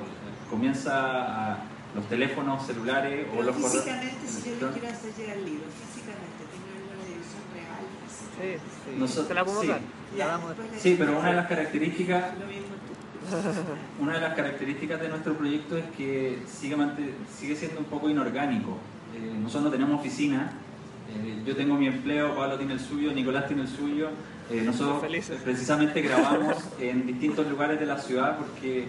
comienza 0.48 1.52
a 1.52 1.58
los 1.94 2.08
teléfonos 2.08 2.66
celulares 2.66 3.26
o 3.28 3.30
Pero 3.32 3.42
los 3.42 3.56
correos. 3.56 3.72
físicamente, 3.84 4.26
si 4.26 4.50
yo 4.60 4.66
le 4.68 4.72
quiero 4.78 4.88
hacer 4.96 5.12
llegar 5.16 5.36
el 5.36 5.44
libro, 5.44 5.64
físicamente, 5.68 6.40
tengo 6.52 6.68
alguna 6.76 7.04
dirección 7.04 7.44
real. 7.52 7.84
Sí, 8.08 8.48
sí. 8.56 8.96
Nosotros- 8.98 9.28
¿Se 9.28 9.34
la 9.34 9.44
podemos 9.44 9.64
sí. 9.64 9.68
dar? 9.70 9.80
Ya, 10.16 10.26
La 10.28 10.78
Sí, 10.78 10.94
pero 10.98 11.18
una 11.18 11.28
de 11.30 11.36
las 11.36 11.46
características 11.46 12.38
Lo 12.38 12.46
mismo 12.46 12.74
tú. 12.86 12.95
Una 14.00 14.14
de 14.14 14.20
las 14.20 14.34
características 14.34 15.00
de 15.00 15.08
nuestro 15.08 15.34
proyecto 15.34 15.76
es 15.76 15.84
que 15.96 16.38
sigue, 16.46 16.76
sigue 17.38 17.56
siendo 17.56 17.80
un 17.80 17.86
poco 17.86 18.08
inorgánico. 18.08 18.78
Eh, 19.14 19.38
nosotros 19.40 19.64
no 19.64 19.70
tenemos 19.70 20.00
oficina, 20.00 20.52
eh, 21.08 21.42
yo 21.44 21.56
tengo 21.56 21.76
mi 21.76 21.86
empleo, 21.86 22.34
Pablo 22.34 22.56
tiene 22.56 22.74
el 22.74 22.80
suyo, 22.80 23.12
Nicolás 23.12 23.46
tiene 23.46 23.62
el 23.62 23.68
suyo. 23.68 24.08
Eh, 24.50 24.62
nosotros 24.62 25.00
Felices. 25.00 25.40
precisamente 25.42 26.00
grabamos 26.02 26.56
en 26.80 27.06
distintos 27.06 27.48
lugares 27.48 27.80
de 27.80 27.86
la 27.86 27.98
ciudad 27.98 28.38
porque 28.38 28.86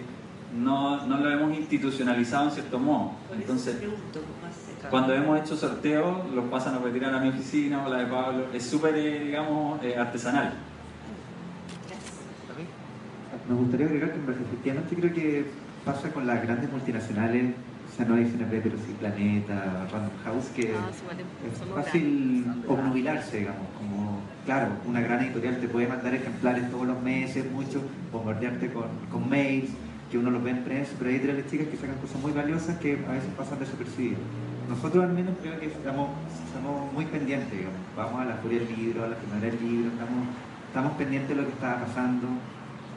no, 0.56 1.06
no 1.06 1.18
lo 1.18 1.30
hemos 1.30 1.56
institucionalizado 1.56 2.46
en 2.46 2.50
cierto 2.52 2.78
modo. 2.78 3.12
Entonces, 3.32 3.76
cuando 4.90 5.14
hemos 5.14 5.40
hecho 5.40 5.56
sorteos, 5.56 6.30
los 6.32 6.46
pasan 6.46 6.76
a 6.76 6.78
retirar 6.78 7.14
a 7.14 7.20
mi 7.20 7.28
oficina 7.28 7.84
o 7.84 7.88
la 7.88 7.98
de 7.98 8.06
Pablo. 8.06 8.46
Es 8.52 8.64
súper, 8.64 8.94
eh, 8.94 9.24
digamos, 9.24 9.82
eh, 9.82 9.96
artesanal. 9.96 10.54
Me 13.48 13.54
gustaría 13.54 13.86
agregar 13.86 14.12
que 14.12 14.18
efectivamente 14.30 14.96
creo 14.96 15.14
que 15.14 15.46
pasa 15.84 16.12
con 16.12 16.26
las 16.26 16.42
grandes 16.42 16.70
multinacionales, 16.70 17.54
o 17.90 17.96
sea, 17.96 18.04
no 18.04 18.16
SNP, 18.16 18.60
pero 18.62 18.76
sí 18.76 18.94
Planeta, 18.98 19.86
Random 19.90 20.10
House, 20.24 20.48
que 20.54 20.74
Ah, 20.74 20.90
es 20.90 21.84
fácil 21.84 22.44
obnubilarse, 22.68 23.38
digamos, 23.38 23.66
como, 23.78 24.20
claro, 24.44 24.68
una 24.86 25.00
gran 25.00 25.24
editorial 25.24 25.58
te 25.60 25.68
puede 25.68 25.88
mandar 25.88 26.14
ejemplares 26.14 26.70
todos 26.70 26.86
los 26.86 27.00
meses, 27.02 27.50
mucho, 27.50 27.80
bombardearte 28.12 28.70
con, 28.70 28.88
con 29.10 29.28
mails, 29.30 29.70
que 30.10 30.18
uno 30.18 30.30
los 30.30 30.42
ve 30.42 30.50
en 30.50 30.64
prensa, 30.64 30.92
pero 30.98 31.08
hay 31.08 31.16
editoriales 31.16 31.50
chicas 31.50 31.68
que 31.68 31.76
sacan 31.78 31.96
cosas 31.96 32.20
muy 32.20 32.32
valiosas 32.32 32.76
que 32.78 32.92
a 33.08 33.12
veces 33.12 33.30
pasan 33.36 33.58
desapercibidas. 33.58 34.20
Nosotros 34.68 35.04
al 35.04 35.14
menos 35.14 35.34
creo 35.40 35.58
que 35.58 35.66
estamos, 35.66 36.10
estamos 36.46 36.92
muy 36.92 37.06
pendientes, 37.06 37.50
digamos. 37.50 37.80
vamos 37.96 38.20
a 38.20 38.24
la 38.26 38.36
feria 38.36 38.58
del 38.60 38.76
libro, 38.76 39.04
a 39.04 39.08
la 39.08 39.16
primavera 39.16 39.54
del 39.56 39.64
libro, 39.66 39.88
estamos, 39.88 40.28
estamos 40.68 40.92
pendientes 40.98 41.28
de 41.30 41.34
lo 41.36 41.48
que 41.48 41.54
está 41.54 41.80
pasando, 41.80 42.28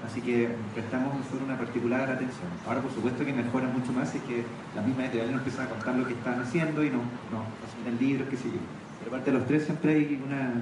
así 0.06 0.22
que 0.22 0.50
prestamos 0.74 1.16
nosotros 1.16 1.42
una 1.44 1.58
particular 1.58 2.10
atención. 2.10 2.50
Ahora 2.68 2.82
por 2.82 2.92
supuesto 2.92 3.26
que 3.26 3.34
mejora 3.34 3.68
mucho 3.68 3.92
más 3.92 4.14
es 4.16 4.22
que 4.24 4.44
las 4.76 4.86
mismas 4.86 5.06
editoriales 5.06 5.32
nos 5.34 5.42
empiezan 5.42 5.66
a 5.68 5.70
contar 5.70 5.96
lo 5.96 6.08
que 6.08 6.14
están 6.14 6.42
haciendo 6.42 6.84
y 6.84 6.90
no, 6.90 7.00
no, 7.32 7.46
el 7.88 7.98
libro, 8.00 8.28
qué 8.30 8.38
sé 8.38 8.46
yo. 8.46 8.60
Pero 9.00 9.12
parte 9.12 9.32
de 9.32 9.38
los 9.38 9.48
tres 9.48 9.66
siempre 9.66 9.94
hay 9.94 10.22
una, 10.24 10.62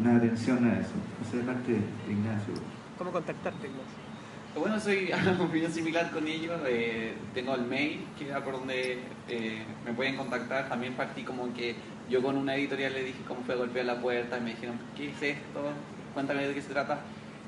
una 0.00 0.16
atención 0.16 0.64
a 0.64 0.80
eso. 0.80 0.92
No 1.20 1.30
sé, 1.30 1.38
de 1.38 1.44
parte 1.44 1.72
de 1.72 2.12
Ignacio. 2.12 2.54
¿Cómo 2.98 3.10
contactarte, 3.10 3.66
Ignacio? 3.66 4.04
Bueno, 4.56 4.78
soy 4.78 5.10
a 5.12 5.16
una 5.16 5.42
opinión 5.42 5.72
similar 5.72 6.10
con 6.10 6.26
ellos. 6.26 6.60
eh, 6.66 7.14
tengo 7.34 7.54
el 7.54 7.66
mail, 7.66 8.04
que 8.18 8.30
es 8.30 8.36
por 8.38 8.52
donde 8.54 8.98
eh, 9.28 9.62
me 9.84 9.92
pueden 9.92 10.16
contactar. 10.16 10.68
También 10.68 10.94
partí 10.94 11.22
como 11.22 11.52
que 11.52 11.74
yo 12.08 12.22
con 12.22 12.36
una 12.36 12.54
editorial 12.54 12.92
le 12.94 13.04
dije 13.04 13.18
cómo 13.26 13.42
fue 13.42 13.56
golpear 13.56 13.86
la 13.86 14.00
puerta 14.00 14.38
y 14.38 14.40
me 14.40 14.50
dijeron, 14.50 14.78
¿qué 14.96 15.10
es 15.10 15.22
esto? 15.22 15.70
Cuéntame 16.12 16.46
de 16.46 16.54
qué 16.54 16.62
se 16.62 16.68
trata. 16.72 17.00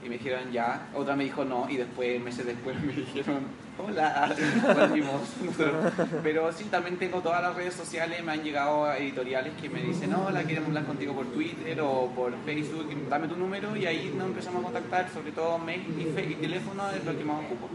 Y 0.06 0.08
me 0.08 0.18
dijeron 0.18 0.52
ya. 0.52 0.86
Otra 0.94 1.16
me 1.16 1.24
dijo 1.24 1.44
no. 1.44 1.68
Y 1.68 1.76
después, 1.76 2.22
meses 2.22 2.46
después, 2.46 2.80
me 2.82 2.92
dijeron, 2.92 3.40
hola, 3.76 4.32
volvimos. 4.76 5.22
Pero 6.22 6.52
sí, 6.52 6.64
también 6.70 6.96
tengo 6.96 7.20
todas 7.20 7.42
las 7.42 7.56
redes 7.56 7.74
sociales. 7.74 8.22
Me 8.22 8.32
han 8.32 8.44
llegado 8.44 8.92
editoriales 8.92 9.52
que 9.60 9.68
me 9.68 9.82
dicen, 9.82 10.14
hola, 10.14 10.44
queremos 10.44 10.68
hablar 10.68 10.84
contigo 10.84 11.12
por 11.12 11.26
Twitter 11.26 11.80
o 11.80 12.12
por 12.14 12.32
Facebook. 12.44 12.86
Dame 13.10 13.26
tu 13.26 13.36
número 13.36 13.76
y 13.76 13.86
ahí 13.86 14.14
nos 14.16 14.28
empezamos 14.28 14.60
a 14.60 14.64
contactar. 14.66 15.08
Sobre 15.12 15.32
todo 15.32 15.58
mail 15.58 15.82
y, 15.98 16.02
y 16.02 16.34
teléfono 16.36 16.88
es 16.90 17.04
lo 17.04 17.18
que 17.18 17.24
más 17.24 17.44
ocupo. 17.44 17.68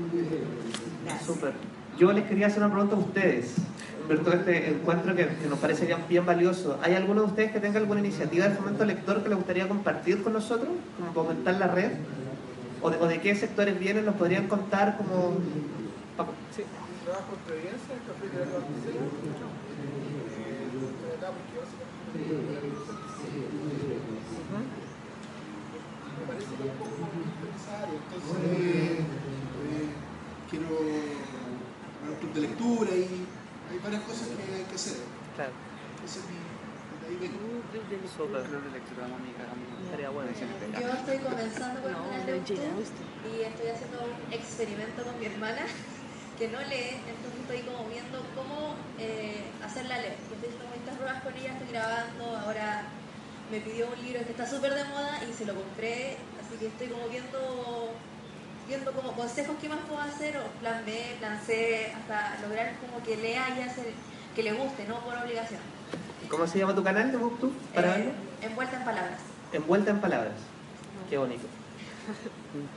Súper. 1.26 1.54
Yo 2.00 2.13
les 2.13 2.24
quería 2.24 2.48
hacer 2.48 2.63
una 2.63 2.72
pregunta 2.72 2.96
a 2.96 3.00
ustedes, 3.00 3.56
todo 4.20 4.34
este 4.34 4.70
encuentro 4.70 5.15
que, 5.15 5.28
nos 5.50 5.60
parece 5.60 5.94
bien, 6.10 6.26
valioso. 6.26 6.80
¿Hay 6.82 6.96
alguno 6.96 7.22
de 7.22 7.28
ustedes 7.28 7.52
que 7.52 7.60
tenga 7.60 7.80
alguna 7.80 8.00
iniciativa 8.00 8.48
de 8.48 8.56
fomento 8.56 8.86
lector 8.86 9.24
que 9.24 9.30
le 9.30 9.36
gustaría 9.36 9.67
compartir 9.67 10.24
con 10.24 10.34
nosotros, 10.34 10.70
como 10.98 11.13
para 11.13 11.30
aumentar 11.30 11.56
la 11.56 11.67
red? 11.67 11.91
¿O 12.82 12.89
de, 12.89 12.98
o 12.98 13.06
de 13.08 13.22
qué 13.22 13.36
sectores 13.36 13.80
vienen? 13.80 14.06
¿Nos 14.06 14.15
podrían 14.15 14.48
contar 14.48 14.98
como... 14.98 15.38
Paco, 16.17 16.34
sí. 16.56 16.63
trabajo 17.06 17.34
en 17.38 17.41
Providencia, 17.46 17.94
el 17.94 18.02
Café 18.10 18.26
de 18.28 18.46
la 18.46 18.58
Articela. 18.58 19.02
Eh, 20.91 21.15
acá 21.17 21.28
porque 21.32 21.56
básicamente 21.62 21.91
me 26.17 26.26
parece 26.28 26.48
que 26.48 26.54
es 26.54 26.70
un 26.70 26.78
poco 26.78 27.06
necesario. 27.46 27.96
Entonces, 28.02 28.41
eh, 29.62 29.94
quiero 30.50 30.67
armar 30.67 32.12
un 32.12 32.17
club 32.20 32.34
de 32.34 32.41
lectura 32.41 32.91
y 32.91 33.26
hay 33.72 33.80
varias 33.84 34.02
cosas 34.04 34.28
que 34.28 34.41
hay 34.54 34.65
que 34.65 34.76
hacer. 34.76 34.98
Claro. 35.36 35.54
Ese 36.04 36.20
Yo 40.79 40.93
estoy 40.93 41.17
comenzando 41.19 41.81
con 41.81 41.91
No, 41.91 42.13
el 42.13 42.41
y 42.41 43.41
estoy 43.41 43.67
haciendo 43.67 43.97
un 44.05 44.33
experimento 44.33 45.03
con 45.03 45.19
mi 45.19 45.25
hermana 45.25 45.65
que 46.37 46.47
no 46.47 46.59
lee, 46.61 46.97
entonces 47.05 47.41
estoy 47.41 47.61
como 47.61 47.87
viendo 47.89 48.17
cómo 48.35 48.75
eh, 48.97 49.45
hacerla 49.63 49.97
leer. 49.99 50.17
Estoy 50.25 50.49
haciendo 50.49 50.73
estas 50.73 50.95
pruebas 50.97 51.21
con 51.23 51.33
ella, 51.37 51.53
estoy 51.53 51.69
grabando, 51.69 52.37
ahora 52.37 52.83
me 53.51 53.59
pidió 53.59 53.87
un 53.91 54.01
libro 54.03 54.25
que 54.25 54.31
está 54.31 54.47
súper 54.47 54.73
de 54.73 54.83
moda 54.85 55.21
y 55.29 55.33
se 55.33 55.45
lo 55.45 55.53
compré, 55.53 56.17
así 56.39 56.57
que 56.57 56.67
estoy 56.67 56.87
como 56.87 57.07
viendo 57.09 57.93
viendo 58.67 58.93
como 58.93 59.11
consejos 59.13 59.57
que 59.59 59.67
más 59.67 59.79
puedo 59.87 59.99
hacer, 59.99 60.37
o 60.37 60.43
plan 60.61 60.83
B, 60.85 61.15
plan 61.19 61.39
C, 61.45 61.91
hasta 61.93 62.39
lograr 62.41 62.73
como 62.77 63.03
que 63.03 63.17
lea 63.17 63.45
y 63.57 63.61
hacer 63.61 63.87
que 64.33 64.43
le 64.43 64.53
guste, 64.53 64.85
no 64.87 64.99
por 65.01 65.15
obligación. 65.17 65.59
¿Cómo 66.30 66.47
se 66.47 66.60
llama 66.60 66.73
tu 66.75 66.84
canal 66.84 67.12
de 67.12 67.17
BookTube? 67.17 67.54
Para 67.75 67.95
Eh, 67.95 67.97
verlo? 67.97 68.12
envuelta 68.41 68.77
en 68.77 68.86
palabras. 68.86 69.19
Envuelta 69.54 69.91
en 69.91 70.01
palabras. 70.01 70.34
Qué 71.10 71.17
bonito. 71.17 71.43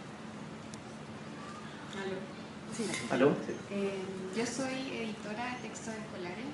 Sí. 2.77 2.85
¿Aló? 3.13 3.29
Eh, 3.71 4.01
yo 4.37 4.45
soy 4.45 4.75
editora 4.99 5.55
de 5.55 5.69
textos 5.69 5.95
escolares 5.95 6.45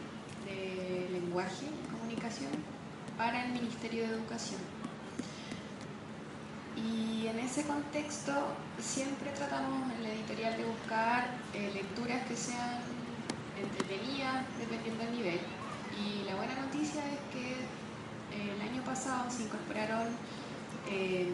de 0.45 1.09
lenguaje 1.13 1.65
y 1.65 1.91
comunicación 1.91 2.51
para 3.17 3.47
el 3.47 3.53
Ministerio 3.53 4.03
de 4.07 4.15
Educación. 4.17 4.61
Y 6.77 7.27
en 7.27 7.39
ese 7.39 7.63
contexto 7.65 8.33
siempre 8.79 9.31
tratamos 9.31 9.91
en 9.95 10.03
la 10.03 10.11
editorial 10.11 10.57
de 10.59 10.65
buscar 10.67 11.29
eh, 11.55 11.71
lecturas 11.73 12.27
que 12.29 12.37
sean 12.37 12.81
entretenidas 13.59 14.45
dependiendo 14.59 15.05
del 15.05 15.13
nivel. 15.17 15.41
Y 15.99 16.25
la 16.25 16.37
buena 16.37 16.55
noticia 16.57 17.03
es 17.13 17.21
que 17.33 17.53
eh, 18.33 18.55
el 18.55 18.63
año 18.63 18.83
pasado 18.85 19.31
se 19.31 19.43
incorporaron 19.43 20.09
eh, 20.87 21.33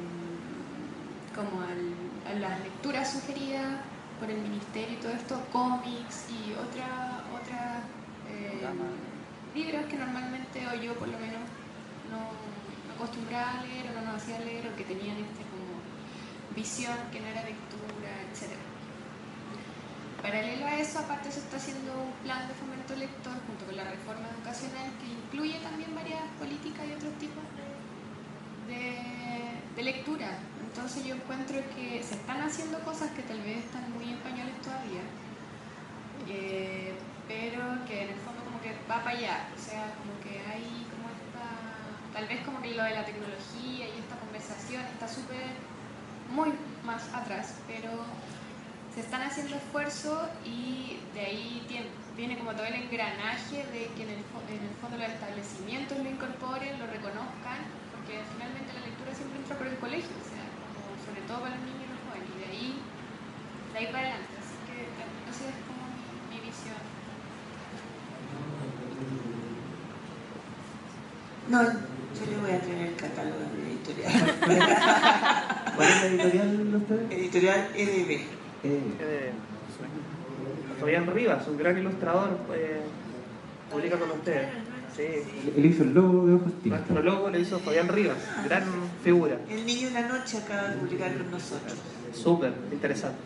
como 1.34 1.60
al- 1.60 2.10
a 2.26 2.34
las 2.34 2.60
lecturas 2.60 3.12
sugeridas 3.12 3.80
por 4.18 4.30
el 4.30 4.40
ministerio 4.40 4.96
y 4.96 5.00
todo 5.00 5.12
esto, 5.12 5.46
cómics 5.52 6.30
y 6.30 6.54
otra, 6.54 7.24
otra 7.40 7.82
eh, 8.28 8.66
libros 9.54 9.86
que 9.86 9.96
normalmente 9.96 10.66
o 10.66 10.74
yo 10.82 10.94
por 10.98 11.08
lo 11.08 11.18
menos 11.18 11.42
no, 12.10 12.18
no 12.86 12.92
acostumbraba 12.94 13.60
a 13.60 13.64
leer 13.64 13.90
o 13.90 13.92
no 13.92 14.00
nos 14.12 14.22
hacía 14.22 14.38
leer 14.40 14.68
o 14.68 14.76
que 14.76 14.84
tenían 14.84 15.16
este 15.18 15.44
como 15.44 15.82
visión 16.54 16.96
que 17.12 17.20
no 17.20 17.26
era 17.28 17.42
lectura, 17.44 18.10
etc. 18.32 18.56
Paralelo 20.26 20.66
a 20.66 20.74
eso, 20.80 20.98
aparte 20.98 21.30
se 21.30 21.38
está 21.38 21.56
haciendo 21.56 21.92
un 22.02 22.10
plan 22.26 22.48
de 22.48 22.54
fomento 22.54 22.96
lector 22.96 23.32
junto 23.46 23.64
con 23.64 23.76
la 23.76 23.84
reforma 23.84 24.26
educacional 24.34 24.90
que 24.98 25.06
incluye 25.06 25.60
también 25.60 25.94
varias 25.94 26.18
políticas 26.42 26.82
y 26.82 26.94
otros 26.98 27.14
tipos 27.22 27.44
de, 28.66 29.82
lectura. 29.84 30.26
Entonces 30.66 31.06
yo 31.06 31.14
encuentro 31.14 31.62
que 31.76 32.02
se 32.02 32.16
están 32.16 32.42
haciendo 32.42 32.80
cosas 32.80 33.12
que 33.12 33.22
tal 33.22 33.38
vez 33.38 33.58
están 33.66 33.86
muy 33.92 34.10
en 34.10 34.18
pañales 34.18 34.60
todavía, 34.62 35.06
eh, 36.26 36.98
pero 37.28 37.62
que 37.86 38.02
en 38.02 38.08
el 38.10 38.18
fondo 38.18 38.42
como 38.42 38.60
que 38.60 38.74
va 38.90 39.04
para 39.06 39.16
allá. 39.16 39.46
O 39.54 39.60
sea, 39.62 39.94
como 39.94 40.18
que 40.26 40.42
hay 40.42 40.90
como 40.90 41.06
esta, 41.06 41.46
tal 42.12 42.26
vez 42.26 42.42
como 42.42 42.60
que 42.62 42.74
lo 42.74 42.82
de 42.82 42.98
la 42.98 43.04
tecnología 43.06 43.94
y 43.94 43.94
esta 44.02 44.18
conversación 44.18 44.82
está 44.90 45.06
súper, 45.06 45.54
muy 46.34 46.50
más 46.82 47.14
atrás, 47.14 47.54
pero 47.68 48.02
se 48.96 49.00
están 49.04 49.20
haciendo 49.22 49.56
esfuerzos 49.56 50.24
y 50.44 50.96
de 51.12 51.20
ahí 51.20 51.60
tien- 51.68 51.92
viene 52.16 52.38
como 52.40 52.52
todo 52.56 52.64
el 52.64 52.74
engranaje 52.80 53.60
de 53.68 53.92
que 53.92 54.02
en 54.08 54.10
el, 54.16 54.24
fo- 54.32 54.40
en 54.48 54.56
el 54.64 54.72
fondo 54.80 54.96
los 54.96 55.04
establecimientos 55.12 55.98
lo 56.00 56.08
incorporen, 56.08 56.80
lo 56.80 56.86
reconozcan, 56.88 57.60
porque 57.92 58.24
finalmente 58.32 58.72
la 58.72 58.88
lectura 58.88 59.12
siempre 59.12 59.36
entra 59.44 59.52
por 59.60 59.66
el 59.68 59.76
colegio, 59.76 60.16
o 60.16 60.24
sea, 60.24 60.40
como 60.72 60.96
sobre 61.04 61.20
todo 61.28 61.44
para 61.44 61.60
los 61.60 61.64
niños 61.68 61.84
y 61.84 61.92
los 61.92 62.00
jóvenes, 62.08 62.28
y 62.32 62.36
de 62.40 62.46
ahí, 62.48 62.68
de 62.72 63.76
ahí 63.76 63.86
para 63.92 64.16
adelante. 64.16 64.32
Así 64.40 64.56
que 64.64 64.76
esa 65.28 65.44
es 65.44 65.58
como 65.68 65.84
mi, 65.92 66.08
mi 66.32 66.38
visión. 66.40 66.80
No, 71.52 71.60
yo 71.62 72.22
le 72.32 72.36
voy 72.40 72.50
a 72.50 72.60
traer 72.64 72.80
el 72.88 72.96
catálogo 72.96 73.38
de 73.44 73.48
mi 73.60 73.76
editorial. 73.76 74.12
¿Cuál 75.76 75.88
es 75.88 76.00
la 76.00 76.06
editorial 76.08 76.48
de 76.72 76.76
ustedes? 76.80 77.10
editorial 77.12 77.60
EDB. 77.76 78.35
Eh, 78.64 78.80
Eh, 79.00 79.32
Fabián 80.80 81.06
Rivas, 81.06 81.46
un 81.48 81.56
gran 81.56 81.78
ilustrador, 81.78 82.38
eh, 82.54 82.80
publica 83.72 83.98
con 83.98 84.10
ustedes. 84.10 84.48
Sí. 84.94 85.02
él 85.54 85.66
hizo 85.66 85.82
el 85.82 85.92
logo 85.92 86.26
de 86.26 86.34
Ojos 86.34 86.52
Tinta. 86.62 86.78
Nuestro 86.78 87.02
logo 87.02 87.28
lo 87.28 87.38
hizo 87.38 87.58
Fabián 87.58 87.88
Rivas, 87.88 88.16
gran 88.44 88.64
figura. 89.04 89.36
El 89.50 89.66
niño 89.66 89.88
de 89.88 89.94
la 89.94 90.08
noche 90.08 90.38
acaba 90.38 90.68
de 90.68 90.76
publicar 90.76 91.12
con 91.18 91.30
nosotros. 91.30 91.74
Súper 92.14 92.52
interesante. 92.72 93.18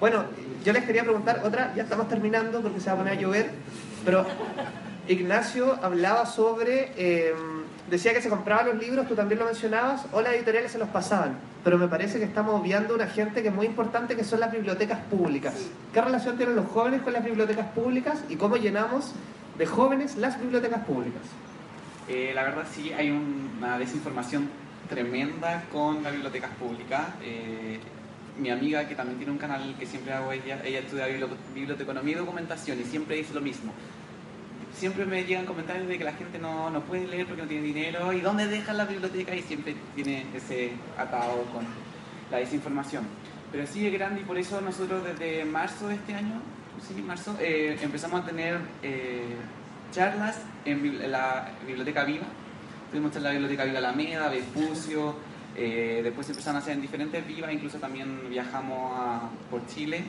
Bueno, 0.00 0.24
yo 0.64 0.72
les 0.72 0.84
quería 0.84 1.02
preguntar 1.02 1.42
otra, 1.44 1.74
ya 1.74 1.82
estamos 1.82 2.08
terminando 2.08 2.62
porque 2.62 2.80
se 2.80 2.86
va 2.86 2.92
a 2.94 2.96
poner 2.96 3.18
a 3.18 3.20
llover, 3.20 3.50
pero 4.04 4.24
Ignacio 5.06 5.78
hablaba 5.82 6.24
sobre, 6.24 6.92
eh, 6.96 7.34
decía 7.90 8.12
que 8.14 8.22
se 8.22 8.28
compraban 8.28 8.66
los 8.66 8.78
libros, 8.78 9.06
tú 9.06 9.14
también 9.14 9.38
lo 9.38 9.46
mencionabas, 9.46 10.06
o 10.12 10.20
las 10.20 10.34
editoriales 10.34 10.72
se 10.72 10.78
los 10.78 10.88
pasaban, 10.88 11.36
pero 11.62 11.76
me 11.78 11.88
parece 11.88 12.18
que 12.18 12.24
estamos 12.24 12.60
obviando 12.60 12.94
una 12.94 13.06
gente 13.06 13.42
que 13.42 13.48
es 13.48 13.54
muy 13.54 13.66
importante, 13.66 14.16
que 14.16 14.24
son 14.24 14.40
las 14.40 14.50
bibliotecas 14.52 15.00
públicas. 15.10 15.54
¿Qué 15.92 16.00
relación 16.00 16.36
tienen 16.36 16.56
los 16.56 16.66
jóvenes 16.66 17.02
con 17.02 17.12
las 17.12 17.24
bibliotecas 17.24 17.66
públicas 17.68 18.24
y 18.28 18.36
cómo 18.36 18.56
llenamos 18.56 19.12
de 19.58 19.66
jóvenes 19.66 20.16
las 20.16 20.40
bibliotecas 20.40 20.84
públicas? 20.84 21.22
Eh, 22.08 22.32
la 22.34 22.42
verdad 22.42 22.64
sí, 22.72 22.92
hay 22.92 23.10
un- 23.10 23.50
una 23.58 23.78
desinformación 23.78 24.48
tremenda 24.88 25.62
con 25.72 26.02
las 26.02 26.12
bibliotecas 26.12 26.50
públicas. 26.58 27.02
Eh, 27.22 27.78
mi 28.38 28.50
amiga, 28.50 28.86
que 28.88 28.94
también 28.94 29.16
tiene 29.18 29.32
un 29.32 29.38
canal 29.38 29.74
que 29.78 29.86
siempre 29.86 30.12
hago 30.12 30.32
ella, 30.32 30.60
ella 30.64 30.80
estudia 30.80 31.08
bibli- 31.08 31.28
biblioteconomía 31.54 32.14
y 32.16 32.18
documentación 32.18 32.80
y 32.80 32.84
siempre 32.84 33.16
dice 33.16 33.32
lo 33.32 33.40
mismo. 33.40 33.72
Siempre 34.74 35.06
me 35.06 35.24
llegan 35.24 35.46
comentarios 35.46 35.86
de 35.86 35.98
que 35.98 36.04
la 36.04 36.12
gente 36.12 36.38
no, 36.38 36.68
no 36.68 36.80
puede 36.80 37.06
leer 37.06 37.26
porque 37.26 37.42
no 37.42 37.48
tiene 37.48 37.64
dinero 37.64 38.12
y 38.12 38.20
dónde 38.20 38.48
dejan 38.48 38.76
la 38.76 38.84
biblioteca 38.84 39.34
y 39.34 39.42
siempre 39.42 39.76
tiene 39.94 40.26
ese 40.34 40.72
atado 40.98 41.44
con 41.52 41.64
la 42.30 42.38
desinformación. 42.38 43.04
Pero 43.52 43.66
sigue 43.68 43.90
grande 43.90 44.22
y 44.22 44.24
por 44.24 44.36
eso 44.36 44.60
nosotros 44.60 45.04
desde 45.04 45.44
marzo 45.44 45.86
de 45.86 45.94
este 45.94 46.14
año, 46.14 46.40
sí, 46.86 47.00
marzo, 47.02 47.36
eh, 47.40 47.78
empezamos 47.80 48.22
a 48.22 48.26
tener 48.26 48.58
eh, 48.82 49.36
charlas 49.92 50.40
en, 50.64 51.10
la 51.10 51.52
Biblioteca 51.64 52.02
Viva. 52.04 52.26
Tuvimos 52.90 53.14
en 53.14 53.22
la 53.22 53.30
Biblioteca 53.30 53.64
Viva 53.64 53.78
Alameda, 53.78 54.28
Vespucio, 54.28 55.14
eh, 55.56 56.00
después 56.02 56.28
empezaron 56.28 56.56
a 56.56 56.58
hacer 56.58 56.74
en 56.74 56.82
diferentes 56.82 57.24
vivas, 57.24 57.52
incluso 57.52 57.78
también 57.78 58.28
viajamos 58.28 59.30
por 59.48 59.64
Chile. 59.68 60.02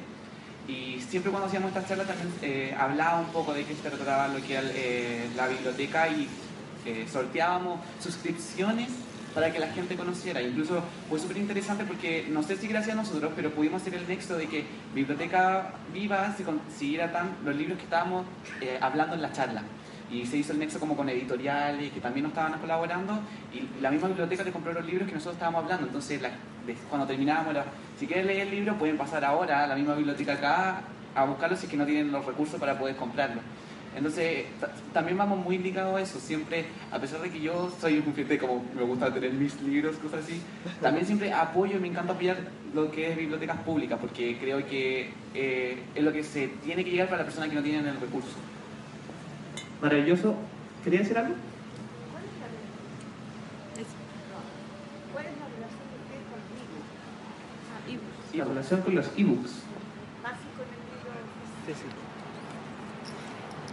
Y 0.68 1.00
siempre 1.00 1.32
cuando 1.32 1.48
hacíamos 1.48 1.70
estas 1.70 1.88
charlas 1.88 2.08
también 2.08 2.34
eh, 2.42 2.76
hablaba 2.78 3.20
un 3.20 3.28
poco 3.28 3.54
de 3.54 3.64
qué 3.66 3.76
se 3.76 3.90
trataba 3.90 4.28
lo 4.28 4.42
que 4.42 4.54
era 4.54 4.64
eh, 4.74 5.30
la 5.36 5.48
biblioteca 5.48 6.08
y 6.08 6.28
eh, 6.86 7.06
sorteábamos 7.12 7.80
suscripciones 8.00 8.90
para 9.36 9.52
que 9.52 9.60
la 9.60 9.68
gente 9.68 9.96
conociera. 9.96 10.42
Incluso 10.42 10.82
fue 11.10 11.20
súper 11.20 11.38
interesante 11.38 11.84
porque 11.84 12.26
no 12.30 12.42
sé 12.42 12.58
si 12.58 12.68
gracias 12.68 12.98
a 12.98 13.02
nosotros, 13.02 13.34
pero 13.36 13.52
pudimos 13.52 13.82
hacer 13.82 13.96
el 13.96 14.08
nexo 14.08 14.38
de 14.38 14.48
que 14.48 14.66
Biblioteca 14.94 15.74
Viva 15.94 16.34
se 16.36 16.44
consiguiera 16.44 17.12
tan, 17.12 17.36
los 17.44 17.56
libros 17.56 17.78
que 17.78 17.84
estábamos 17.84 18.26
hablando 18.82 19.16
en 19.16 19.22
la 19.22 19.32
charla. 19.34 19.64
Y 20.12 20.26
se 20.26 20.38
hizo 20.38 20.54
el 20.54 20.60
nexo 20.60 20.80
como 20.80 20.96
con 20.96 21.10
editoriales 21.10 21.92
que 21.92 22.00
también 22.00 22.24
nos 22.24 22.32
estaban 22.32 22.60
colaborando 22.60 23.20
y 23.54 23.82
la 23.82 23.90
misma 23.90 24.08
biblioteca 24.08 24.44
te 24.44 24.52
compró 24.52 24.72
los 24.74 24.86
libros 24.86 25.08
que 25.08 25.14
nosotros 25.16 25.36
estábamos 25.36 25.64
hablando. 25.64 25.88
Entonces, 25.88 26.22
cuando 26.90 27.08
terminábamos, 27.08 27.56
si 28.00 28.06
quieren 28.08 28.28
leer 28.28 28.48
el 28.48 28.52
libro, 28.52 28.76
pueden 28.78 28.98
pasar 28.98 29.26
ahora 29.26 29.64
a 29.64 29.68
la 29.68 29.76
misma 29.76 29.96
biblioteca 29.96 30.34
acá 30.34 30.82
a 31.16 31.26
buscarlo 31.26 31.56
si 31.58 31.66
es 31.66 31.72
que 31.72 31.78
no 31.78 31.86
tienen 31.86 32.12
los 32.12 32.26
recursos 32.26 32.60
para 32.60 32.78
poder 32.78 32.96
comprarlo. 32.96 33.42
Entonces, 33.96 34.46
ta- 34.60 34.70
también 34.94 35.18
vamos 35.18 35.40
muy 35.44 35.58
ligados 35.58 35.98
a 35.98 36.02
eso. 36.02 36.20
Siempre, 36.20 36.66
a 36.92 37.00
pesar 37.00 37.22
de 37.22 37.30
que 37.32 37.40
yo 37.40 37.72
soy 37.80 38.04
un 38.06 38.14
fiel 38.14 38.38
como 38.40 38.64
me 38.76 38.84
gusta 38.84 39.12
tener 39.14 39.32
mis 39.32 39.60
libros, 39.62 39.96
cosas 39.98 40.24
así, 40.26 40.42
también 40.82 41.06
siempre 41.06 41.32
apoyo 41.34 41.80
me 41.80 41.88
encanta 41.88 42.12
apoyar 42.14 42.38
lo 42.74 42.92
que 42.92 43.10
es 43.12 43.18
bibliotecas 43.18 43.58
públicas, 43.62 43.98
porque 44.00 44.38
creo 44.38 44.66
que 44.68 45.10
eh, 45.34 45.82
es 45.96 46.04
lo 46.04 46.12
que 46.12 46.24
se 46.24 46.50
tiene 46.64 46.84
que 46.84 46.92
llegar 46.92 47.08
para 47.08 47.20
la 47.20 47.24
persona 47.26 47.48
que 47.48 47.56
no 47.56 47.64
tiene 47.64 47.80
el 47.90 48.00
recurso. 48.00 48.36
Maravilloso. 49.82 50.36
¿Quería 50.84 51.00
decir 51.00 51.18
algo? 51.18 51.36
¿Cuál 55.14 55.26
es 55.26 55.32
la 55.40 55.48
relación 55.48 55.86
de 55.90 55.98
ustedes 56.04 56.26
con 56.30 56.40
el 57.86 57.92
libro? 57.92 58.06
La 58.34 58.46
relación 58.46 58.82
con 58.82 58.96
los 58.96 59.08
ebooks. 59.18 59.52
Más 60.24 60.38
con 60.56 60.68
el 60.68 60.80
libro 60.92 61.12
Sí, 61.66 61.74
sí. 61.74 61.88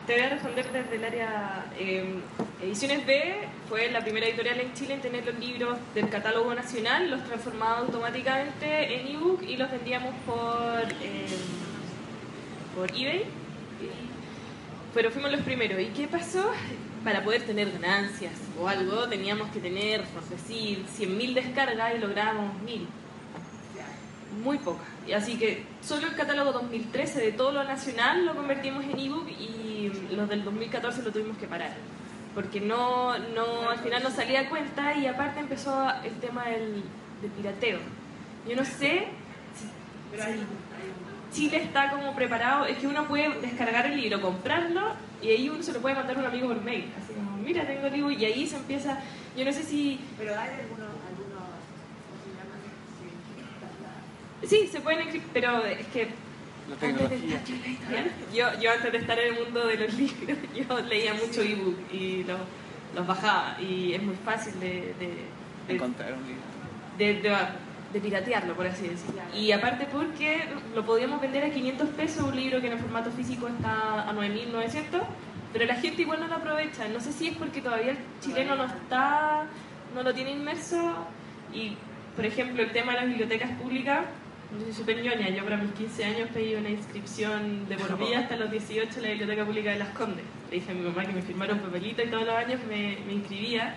Te 0.07 0.15
voy 0.15 0.23
a 0.23 0.29
responder 0.31 0.73
desde 0.73 0.97
el 0.97 1.05
área 1.05 1.67
eh, 1.79 2.19
Ediciones 2.62 3.05
B 3.05 3.35
fue 3.69 3.91
la 3.91 4.03
primera 4.03 4.27
editorial 4.27 4.61
en 4.61 4.73
Chile 4.73 4.95
en 4.95 5.01
tener 5.01 5.27
los 5.27 5.37
libros 5.38 5.79
del 5.97 6.09
catálogo 6.09 6.55
nacional, 6.55 7.11
los 7.11 7.25
transformaba 7.25 7.79
automáticamente 7.79 9.01
en 9.01 9.17
ebook 9.17 9.43
y 9.43 9.57
los 9.57 9.69
vendíamos 9.69 10.15
por 10.25 10.83
eh, 11.03 11.27
por 12.77 12.88
eBay. 12.91 13.25
Pero 14.95 15.11
fuimos 15.11 15.33
los 15.33 15.41
primeros. 15.41 15.81
¿Y 15.81 15.87
qué 15.87 16.07
pasó? 16.07 16.51
Para 17.03 17.25
poder 17.25 17.43
tener 17.43 17.71
ganancias 17.73 18.33
o 18.61 18.69
algo 18.69 19.09
teníamos 19.09 19.51
que 19.51 19.59
tener, 19.59 20.05
por 20.05 20.23
decir, 20.25 20.85
100.000 20.99 21.35
descargas 21.35 21.95
y 21.97 21.99
lográbamos 21.99 22.53
1.000. 22.63 22.87
muy 24.45 24.59
pocas. 24.59 24.87
Así 25.15 25.37
que 25.37 25.65
solo 25.83 26.07
el 26.07 26.15
catálogo 26.15 26.53
2013 26.53 27.21
de 27.21 27.33
todo 27.33 27.53
lo 27.53 27.65
nacional 27.65 28.25
lo 28.25 28.35
convertimos 28.37 28.85
en 28.85 28.99
ebook 28.99 29.29
y 29.29 29.91
los 30.15 30.29
del 30.29 30.45
2014 30.45 31.03
lo 31.03 31.11
tuvimos 31.11 31.37
que 31.39 31.47
parar. 31.47 31.73
Porque 32.35 32.61
no, 32.61 33.19
no, 33.19 33.69
al 33.69 33.79
final 33.79 34.03
no 34.03 34.11
salía 34.11 34.43
a 34.43 34.49
cuenta 34.49 34.95
y 34.95 35.07
aparte 35.07 35.41
empezó 35.41 35.87
el 36.05 36.15
tema 36.21 36.45
del, 36.47 36.83
pirateo. 37.37 37.79
Yo 38.49 38.57
no 38.57 38.65
sé 38.65 39.07
si, 39.55 39.67
si 40.19 40.47
Chile 41.33 41.57
está 41.62 41.90
como 41.90 42.14
preparado, 42.14 42.66
es 42.66 42.77
que 42.79 42.87
uno 42.87 43.07
puede 43.09 43.29
descargar 43.40 43.87
el 43.87 44.01
libro, 44.01 44.21
comprarlo 44.21 44.83
y 45.23 45.29
ahí 45.29 45.49
uno 45.49 45.62
se 45.62 45.73
lo 45.73 45.81
puede 45.81 45.95
mandar 45.95 46.16
a 46.16 46.21
un 46.21 46.27
amigo 46.27 46.49
por 46.49 46.62
mail. 46.62 46.90
Así 47.03 47.14
como, 47.14 47.37
mira, 47.38 47.66
tengo 47.66 47.87
el 47.87 47.92
libro 47.92 48.11
y 48.11 48.25
ahí 48.25 48.47
se 48.47 48.57
empieza, 48.57 48.99
yo 49.37 49.45
no 49.45 49.53
sé 49.53 49.62
si... 49.62 49.99
Pero 50.18 50.33
hay 50.38 50.51
algunos, 50.61 50.88
algunos 51.09 51.42
¿cómo 52.09 52.21
se? 54.42 54.49
Sí, 54.49 54.62
Sí, 54.62 54.68
se 54.71 54.81
pueden 54.81 55.01
escribir, 55.01 55.29
pero 55.33 55.64
es 55.64 55.87
que 55.87 56.09
La 56.68 56.75
antes 56.75 56.81
de 57.11 57.16
tecnología. 57.16 57.37
estar 57.37 58.05
yo 58.35 58.61
yo, 58.61 58.73
antes 58.73 58.92
de 58.92 58.99
estar 58.99 59.18
en 59.18 59.35
el 59.35 59.45
mundo 59.45 59.66
de 59.66 59.77
los 59.77 59.95
libros, 59.95 60.38
yo 60.68 60.81
leía 60.81 61.14
mucho 61.14 61.42
ebook 61.42 61.77
y 61.92 62.25
los, 62.25 62.38
los 62.95 63.07
bajaba 63.07 63.57
y 63.61 63.95
es 63.95 64.03
muy 64.03 64.16
fácil 64.16 64.59
de, 64.61 64.95
de, 64.99 65.16
de, 65.68 65.75
Encontrar 65.75 66.12
un 66.12 66.27
libro. 66.27 66.42
de, 66.99 67.14
de- 67.23 67.72
de 67.93 68.01
piratearlo, 68.01 68.55
por 68.55 68.67
así 68.67 68.89
decirlo. 68.89 69.23
Y 69.35 69.53
aparte 69.53 69.87
porque 69.91 70.45
lo 70.75 70.85
podíamos 70.85 71.21
vender 71.21 71.45
a 71.45 71.51
500 71.51 71.89
pesos, 71.91 72.25
un 72.25 72.37
libro 72.37 72.61
que 72.61 72.69
en 72.69 72.75
el 72.75 72.79
formato 72.79 73.11
físico 73.11 73.49
está 73.49 74.09
a 74.09 74.13
9.900, 74.13 75.03
pero 75.53 75.67
la 75.67 75.75
gente 75.75 76.03
igual 76.03 76.21
no 76.21 76.29
lo 76.29 76.37
aprovecha. 76.37 76.89
No 76.89 77.01
sé 77.01 77.13
si 77.13 77.29
es 77.29 77.37
porque 77.37 77.61
todavía 77.61 77.93
el 77.93 77.99
chileno 78.21 78.57
no 78.57 78.65
está, 78.65 79.47
no 79.95 80.03
lo 80.03 80.15
tiene 80.15 80.31
inmerso 80.31 81.07
y, 81.53 81.77
por 82.17 82.25
ejemplo, 82.25 82.63
el 82.63 82.73
tema 82.73 82.93
de 82.93 83.01
las 83.01 83.09
bibliotecas 83.09 83.51
públicas, 83.59 84.07
yo 84.59 84.65
soy 84.65 84.73
súper 84.73 85.03
ñoña, 85.03 85.29
yo 85.31 85.45
para 85.45 85.57
mis 85.57 85.73
15 85.73 86.05
años 86.05 86.29
pedí 86.33 86.55
una 86.55 86.71
inscripción 86.71 87.69
de 87.69 87.77
por 87.77 87.99
vida 87.99 88.21
hasta 88.21 88.37
los 88.37 88.51
18 88.51 88.97
en 88.97 89.03
la 89.03 89.09
Biblioteca 89.11 89.45
Pública 89.45 89.71
de 89.71 89.79
Las 89.79 89.89
Condes. 89.91 90.25
Le 90.51 90.57
dije 90.57 90.73
a 90.73 90.75
mi 90.75 90.83
mamá 90.83 91.05
que 91.07 91.13
me 91.13 91.23
firmara 91.23 91.55
un 91.55 91.61
papelito 91.61 92.03
y 92.03 92.09
todos 92.09 92.27
los 92.27 92.35
años 92.35 92.61
me, 92.69 92.99
me 93.07 93.15
inscribía 93.15 93.77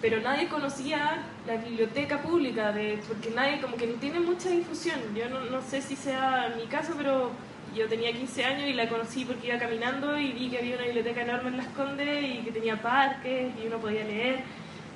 pero 0.00 0.20
nadie 0.20 0.48
conocía 0.48 1.22
la 1.46 1.56
biblioteca 1.56 2.22
pública, 2.22 2.72
de, 2.72 2.98
porque 3.06 3.30
nadie 3.30 3.60
como 3.60 3.76
que 3.76 3.86
no 3.86 3.94
tiene 3.94 4.20
mucha 4.20 4.48
difusión. 4.48 4.98
Yo 5.14 5.28
no, 5.28 5.40
no 5.44 5.60
sé 5.62 5.82
si 5.82 5.96
sea 5.96 6.54
mi 6.56 6.66
caso, 6.66 6.94
pero 6.96 7.30
yo 7.74 7.86
tenía 7.88 8.12
15 8.12 8.44
años 8.44 8.68
y 8.68 8.72
la 8.72 8.88
conocí 8.88 9.24
porque 9.24 9.48
iba 9.48 9.58
caminando 9.58 10.18
y 10.18 10.32
vi 10.32 10.48
que 10.48 10.58
había 10.58 10.76
una 10.76 10.86
biblioteca 10.86 11.22
enorme 11.22 11.50
en 11.50 11.56
Las 11.58 11.68
Condes 11.68 12.24
y 12.24 12.38
que 12.38 12.50
tenía 12.50 12.80
parques 12.80 13.52
y 13.62 13.66
uno 13.66 13.78
podía 13.78 14.04
leer. 14.04 14.40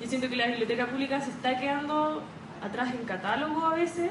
Yo 0.01 0.07
siento 0.07 0.27
que 0.27 0.35
la 0.35 0.47
biblioteca 0.47 0.87
pública 0.87 1.21
se 1.21 1.29
está 1.29 1.57
quedando 1.57 2.21
atrás 2.61 2.93
en 2.93 3.05
catálogo 3.05 3.65
a 3.65 3.75
veces, 3.75 4.09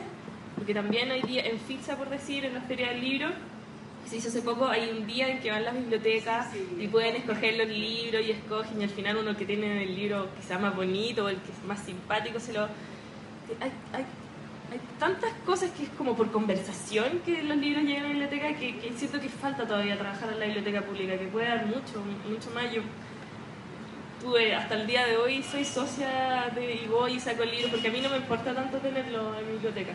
porque 0.56 0.72
también 0.72 1.10
hay 1.10 1.22
días, 1.22 1.46
en 1.46 1.58
FITSA 1.58 1.96
por 1.96 2.08
decir, 2.08 2.44
en 2.44 2.54
la 2.54 2.60
Feria 2.62 2.90
del 2.90 3.00
Libro, 3.00 3.28
se 4.06 4.16
hizo 4.16 4.28
hace 4.28 4.42
poco, 4.42 4.66
hay 4.66 4.90
un 4.90 5.06
día 5.06 5.28
en 5.28 5.40
que 5.40 5.50
van 5.50 5.64
las 5.64 5.74
bibliotecas 5.74 6.48
y 6.78 6.88
pueden 6.88 7.16
escoger 7.16 7.56
los 7.56 7.68
libros 7.68 8.22
y 8.26 8.32
escogen 8.32 8.80
y 8.80 8.84
al 8.84 8.90
final 8.90 9.16
uno 9.16 9.36
que 9.36 9.46
tiene 9.46 9.82
el 9.82 9.94
libro 9.94 10.28
quizá 10.40 10.58
más 10.58 10.76
bonito 10.76 11.24
o 11.24 11.28
el 11.28 11.36
que 11.36 11.52
es 11.52 11.64
más 11.66 11.80
simpático 11.80 12.38
se 12.38 12.52
lo... 12.52 12.62
Hay, 13.60 13.70
hay, 13.92 14.04
hay 14.72 14.80
tantas 14.98 15.32
cosas 15.46 15.70
que 15.70 15.84
es 15.84 15.88
como 15.90 16.16
por 16.16 16.30
conversación 16.30 17.20
que 17.24 17.42
los 17.42 17.56
libros 17.56 17.84
llegan 17.84 18.04
a 18.04 18.08
la 18.08 18.12
biblioteca 18.12 18.54
que, 18.54 18.78
que 18.78 18.92
siento 18.92 19.20
que 19.20 19.28
falta 19.28 19.66
todavía 19.66 19.98
trabajar 19.98 20.32
en 20.32 20.40
la 20.40 20.46
biblioteca 20.46 20.82
pública, 20.82 21.18
que 21.18 21.26
puede 21.26 21.48
dar 21.48 21.66
mucho, 21.66 22.02
mucho 22.28 22.50
más. 22.50 22.72
Yo 22.72 22.82
tuve, 24.20 24.54
hasta 24.54 24.74
el 24.74 24.86
día 24.86 25.06
de 25.06 25.16
hoy 25.16 25.42
soy 25.42 25.64
socia 25.64 26.50
de, 26.54 26.74
y 26.74 26.86
voy 26.88 27.14
y 27.14 27.20
saco 27.20 27.44
libros 27.44 27.70
porque 27.70 27.88
a 27.88 27.90
mí 27.90 28.00
no 28.00 28.08
me 28.08 28.16
importa 28.16 28.54
tanto 28.54 28.78
tenerlo 28.78 29.38
en 29.38 29.46
mi 29.46 29.52
biblioteca. 29.52 29.92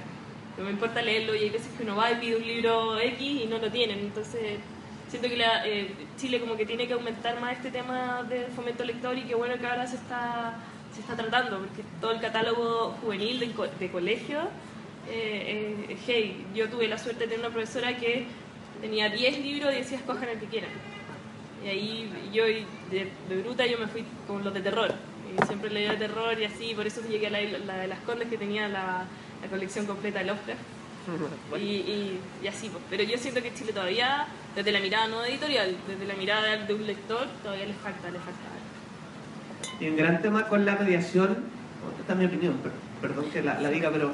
No 0.60 0.66
me 0.66 0.72
importa 0.72 1.02
leerlo 1.02 1.34
y 1.34 1.40
hay 1.40 1.50
veces 1.52 1.70
que 1.78 1.84
uno 1.84 1.96
va 1.96 2.12
y 2.12 2.16
pide 2.16 2.36
un 2.36 2.46
libro 2.46 3.00
X 3.00 3.22
y 3.22 3.46
no 3.46 3.60
lo 3.60 3.72
tienen. 3.72 4.00
Entonces, 4.00 4.60
siento 5.08 5.30
que 5.30 5.38
la, 5.38 5.66
eh, 5.66 5.90
Chile 6.18 6.42
como 6.42 6.58
que 6.58 6.66
tiene 6.66 6.86
que 6.86 6.94
aumentar 6.94 7.40
más 7.40 7.54
este 7.54 7.72
tema 7.72 8.24
de 8.24 8.48
fomento 8.48 8.84
lector 8.84 9.18
y 9.18 9.22
que 9.22 9.36
bueno 9.36 9.58
que 9.58 9.66
ahora 9.66 9.88
se 9.88 9.96
está, 9.96 10.58
se 10.94 11.00
está 11.00 11.16
tratando, 11.16 11.60
porque 11.60 11.82
todo 12.02 12.12
el 12.12 12.20
catálogo 12.20 12.98
juvenil 13.02 13.40
de, 13.40 13.54
de 13.80 13.90
colegio, 13.90 14.40
eh, 15.10 15.86
eh, 15.88 15.98
hey, 16.06 16.46
yo 16.54 16.68
tuve 16.68 16.90
la 16.90 16.98
suerte 16.98 17.22
de 17.22 17.28
tener 17.28 17.46
una 17.46 17.54
profesora 17.54 17.96
que 17.96 18.26
tenía 18.82 19.08
10 19.08 19.40
libros 19.40 19.74
y 19.74 19.78
decía 19.78 19.98
escojan 19.98 20.28
el 20.28 20.40
que 20.42 20.48
quieran. 20.48 20.72
Y 21.64 21.70
ahí 21.70 22.12
yo 22.34 22.44
de, 22.44 22.66
de 23.30 23.42
bruta 23.44 23.66
yo 23.66 23.78
me 23.78 23.88
fui 23.88 24.04
con 24.28 24.44
los 24.44 24.54
de 24.54 24.60
terror. 24.60 24.94
Y 25.30 25.46
siempre 25.46 25.70
leía 25.70 25.98
terror 25.98 26.38
y 26.38 26.44
así, 26.44 26.74
por 26.76 26.86
eso 26.86 27.00
llegué 27.08 27.28
a 27.28 27.30
la, 27.30 27.42
la 27.42 27.78
de 27.78 27.88
las 27.88 28.00
Condes 28.00 28.28
que 28.28 28.38
tenía 28.38 28.68
la, 28.68 29.06
la 29.42 29.48
colección 29.50 29.86
completa 29.86 30.20
de 30.20 30.26
Lovecraft. 30.26 30.60
Y, 31.58 31.64
y, 31.64 32.20
y 32.44 32.48
así, 32.48 32.70
pues. 32.70 32.84
pero 32.90 33.02
yo 33.04 33.18
siento 33.18 33.42
que 33.42 33.52
Chile 33.54 33.74
todavía, 33.74 34.28
desde 34.56 34.72
la 34.72 34.80
mirada 34.80 35.08
no 35.08 35.24
editorial, 35.26 35.76
desde 35.88 36.06
la 36.06 36.14
mirada 36.14 36.56
de 36.58 36.74
un 36.74 36.86
lector, 36.86 37.26
todavía 37.42 37.66
le 37.66 37.74
falta, 37.74 38.12
le 38.12 38.20
falta. 38.20 39.80
Y 39.80 39.88
un 39.90 39.98
gran 39.98 40.22
tema 40.22 40.48
con 40.48 40.66
la 40.66 40.76
mediación, 40.76 41.38
esta 42.00 42.14
es 42.14 42.20
mi 42.20 42.26
opinión, 42.26 42.54
per- 42.58 42.72
perdón 43.02 43.26
que 43.32 43.42
la, 43.42 43.60
la 43.60 43.70
diga, 43.70 43.90
pero 43.92 44.14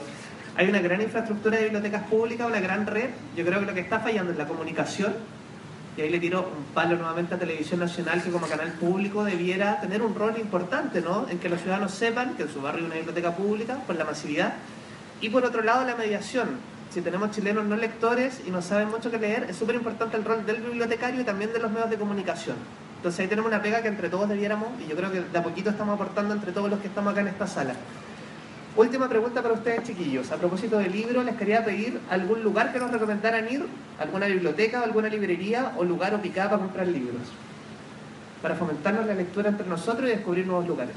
hay 0.56 0.70
una 0.70 0.80
gran 0.80 1.02
infraestructura 1.02 1.58
de 1.58 1.64
bibliotecas 1.64 2.04
públicas, 2.04 2.48
una 2.48 2.62
gran 2.62 2.88
red. 2.88 3.10
Yo 3.36 3.46
creo 3.46 3.60
que 3.60 3.66
lo 3.66 3.74
que 3.74 3.82
está 3.82 4.00
fallando 4.00 4.32
es 4.32 4.38
la 4.38 4.48
comunicación. 4.48 5.14
Y 5.98 6.02
ahí 6.02 6.10
le 6.10 6.20
tiro 6.20 6.42
un 6.58 6.66
palo 6.74 6.96
nuevamente 6.96 7.36
a 7.36 7.40
Televisión 7.40 7.80
Nacional, 7.82 8.22
que 8.24 8.30
como 8.30 8.48
canal 8.48 8.72
público 8.74 9.24
debiera 9.24 9.82
tener 9.82 10.02
un 10.02 10.14
rol 10.16 10.38
importante, 10.40 11.02
¿no? 11.02 11.28
En 11.30 11.40
que 11.40 11.50
los 11.50 11.60
ciudadanos 11.62 11.92
sepan 11.94 12.36
que 12.36 12.44
en 12.44 12.50
su 12.50 12.62
barrio 12.62 12.82
hay 12.82 12.86
una 12.86 12.96
biblioteca 12.96 13.36
pública, 13.36 13.80
por 13.88 13.96
la 13.98 14.06
masividad. 14.06 14.54
Y 15.22 15.30
por 15.30 15.46
otro 15.46 15.62
lado, 15.62 15.86
la 15.86 15.96
mediación. 15.96 16.50
Si 16.92 17.02
tenemos 17.02 17.32
chilenos 17.32 17.66
no 17.66 17.76
lectores 17.76 18.42
y 18.48 18.52
no 18.52 18.62
saben 18.62 18.90
mucho 18.90 19.12
que 19.12 19.18
leer, 19.18 19.48
es 19.50 19.58
súper 19.58 19.76
importante 19.76 20.16
el 20.18 20.24
rol 20.24 20.46
del 20.46 20.62
bibliotecario 20.62 21.22
y 21.22 21.24
también 21.24 21.52
de 21.52 21.60
los 21.60 21.72
medios 21.72 21.90
de 21.90 21.98
comunicación. 21.98 22.56
Entonces 22.98 23.20
ahí 23.20 23.28
tenemos 23.28 23.50
una 23.52 23.62
pega 23.62 23.82
que 23.82 23.88
entre 23.88 24.10
todos 24.10 24.30
debiéramos, 24.30 24.70
y 24.82 24.88
yo 24.90 24.96
creo 24.96 25.12
que 25.12 25.22
de 25.22 25.38
a 25.38 25.44
poquito 25.44 25.70
estamos 25.70 25.96
aportando 25.96 26.34
entre 26.34 26.52
todos 26.52 26.70
los 26.70 26.80
que 26.80 26.88
estamos 26.88 27.12
acá 27.12 27.22
en 27.22 27.28
esta 27.28 27.48
sala. 27.48 27.74
Última 28.78 29.08
pregunta 29.08 29.42
para 29.42 29.54
ustedes, 29.54 29.84
chiquillos. 29.84 30.32
A 30.32 30.38
propósito 30.38 30.78
del 30.78 30.92
libro, 30.92 31.24
les 31.24 31.36
quería 31.36 31.64
pedir 31.64 32.00
algún 32.10 32.44
lugar 32.44 32.74
que 32.74 32.80
nos 32.80 32.92
recomendaran 32.92 33.52
ir, 33.52 33.66
alguna 34.00 34.28
biblioteca, 34.28 34.82
alguna 34.82 35.08
librería 35.08 35.74
o 35.78 35.84
lugar 35.84 36.14
o 36.14 36.22
picada 36.22 36.50
para 36.52 36.62
comprar 36.62 36.88
libros. 36.88 37.22
Para 38.42 38.56
fomentarnos 38.56 39.06
la 39.06 39.14
lectura 39.14 39.50
entre 39.50 39.68
nosotros 39.68 40.10
y 40.10 40.14
descubrir 40.14 40.46
nuevos 40.46 40.68
lugares. 40.68 40.96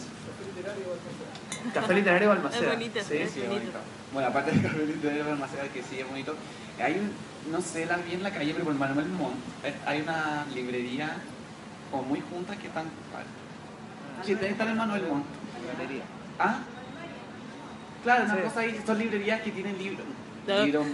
Café 1.73 1.95
literario 1.95 2.31
o 2.31 2.33
Almaceda. 2.33 2.67
Es 2.67 2.73
bonito, 2.73 3.01
Sí. 3.07 3.17
es 3.17 3.31
Sí, 3.31 3.41
es 3.43 3.49
bonito. 3.49 3.79
Bueno, 4.13 4.29
aparte 4.29 4.51
café 4.63 4.87
literario 4.87 5.25
de 5.25 5.31
Almaceda, 5.33 5.65
que 5.73 5.83
sí 5.83 5.99
es 6.01 6.09
bonito, 6.09 6.35
hay 6.83 6.95
un, 6.95 7.53
no 7.53 7.61
sé 7.61 7.87
la, 7.87 7.97
bien 7.99 8.23
la 8.23 8.31
calle, 8.31 8.53
pero 8.53 8.65
por 8.65 8.75
Manuel 8.75 9.09
Montt 9.09 9.35
eh, 9.65 9.75
hay 9.87 10.01
una 10.01 10.45
librería 10.55 11.11
como 11.91 12.05
muy 12.05 12.21
juntas 12.21 12.57
que 12.57 12.67
están... 12.69 12.85
Sí, 14.25 14.33
están 14.33 14.69
en 14.69 14.77
Manuel 14.77 15.07
Montt. 15.09 15.25
¿Ah? 16.39 16.59
Claro, 18.03 18.25
una 18.25 18.35
Sí. 18.37 18.41
cosa 18.43 18.61
ahí, 18.61 18.81
son 18.87 18.99
librerías 18.99 19.41
que 19.43 19.51
tienen 19.51 19.77
libros, 19.79 20.07
No. 20.47 20.65
libros 20.65 20.87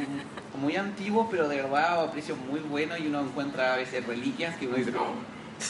muy 0.60 0.76
antiguos, 0.76 1.28
pero 1.30 1.48
de 1.48 1.56
verdad 1.62 2.02
a 2.04 2.10
precios 2.10 2.38
muy 2.38 2.60
buenos 2.60 2.98
y 3.00 3.06
uno 3.06 3.20
encuentra 3.20 3.74
a 3.74 3.76
veces 3.76 4.04
reliquias 4.06 4.56
que 4.56 4.66
uno 4.66 4.76
dice, 4.76 4.92
"Oh, 4.96 5.14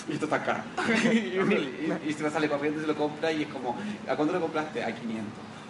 y 0.09 0.13
esto 0.15 0.25
está 0.27 0.37
acá. 0.37 0.65
y, 1.13 1.39
uno- 1.39 1.53
y- 1.57 1.99
y 2.09 2.13
se 2.13 2.23
lo 2.23 2.31
sale 2.31 2.49
corriendo 2.49 2.79
y 2.79 2.83
se 2.83 2.87
lo 2.87 2.95
compra 2.97 3.31
y 3.33 3.43
es 3.43 3.49
como, 3.49 3.77
¿a 4.09 4.17
cuánto 4.17 4.33
lo 4.35 4.41
compraste? 4.41 4.83
A 4.85 4.95
500. 4.95 5.25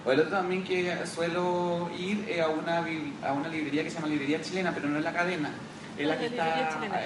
O 0.04 0.12
el 0.12 0.20
otro 0.20 0.32
también 0.32 0.62
que 0.64 0.94
suelo 1.06 1.88
ir 1.98 2.26
es 2.28 2.40
a 2.40 2.48
una, 2.48 2.84
a 3.26 3.32
una 3.32 3.48
librería 3.48 3.82
que 3.82 3.90
se 3.90 3.96
llama 3.96 4.08
Librería 4.08 4.40
Chilena, 4.42 4.72
pero 4.74 4.88
no 4.88 4.98
es 4.98 5.04
la 5.04 5.12
cadena. 5.12 5.50
Es 5.96 6.06
la 6.06 6.14
Ah, 6.14 6.18
que 6.18 6.26
está, 6.26 6.48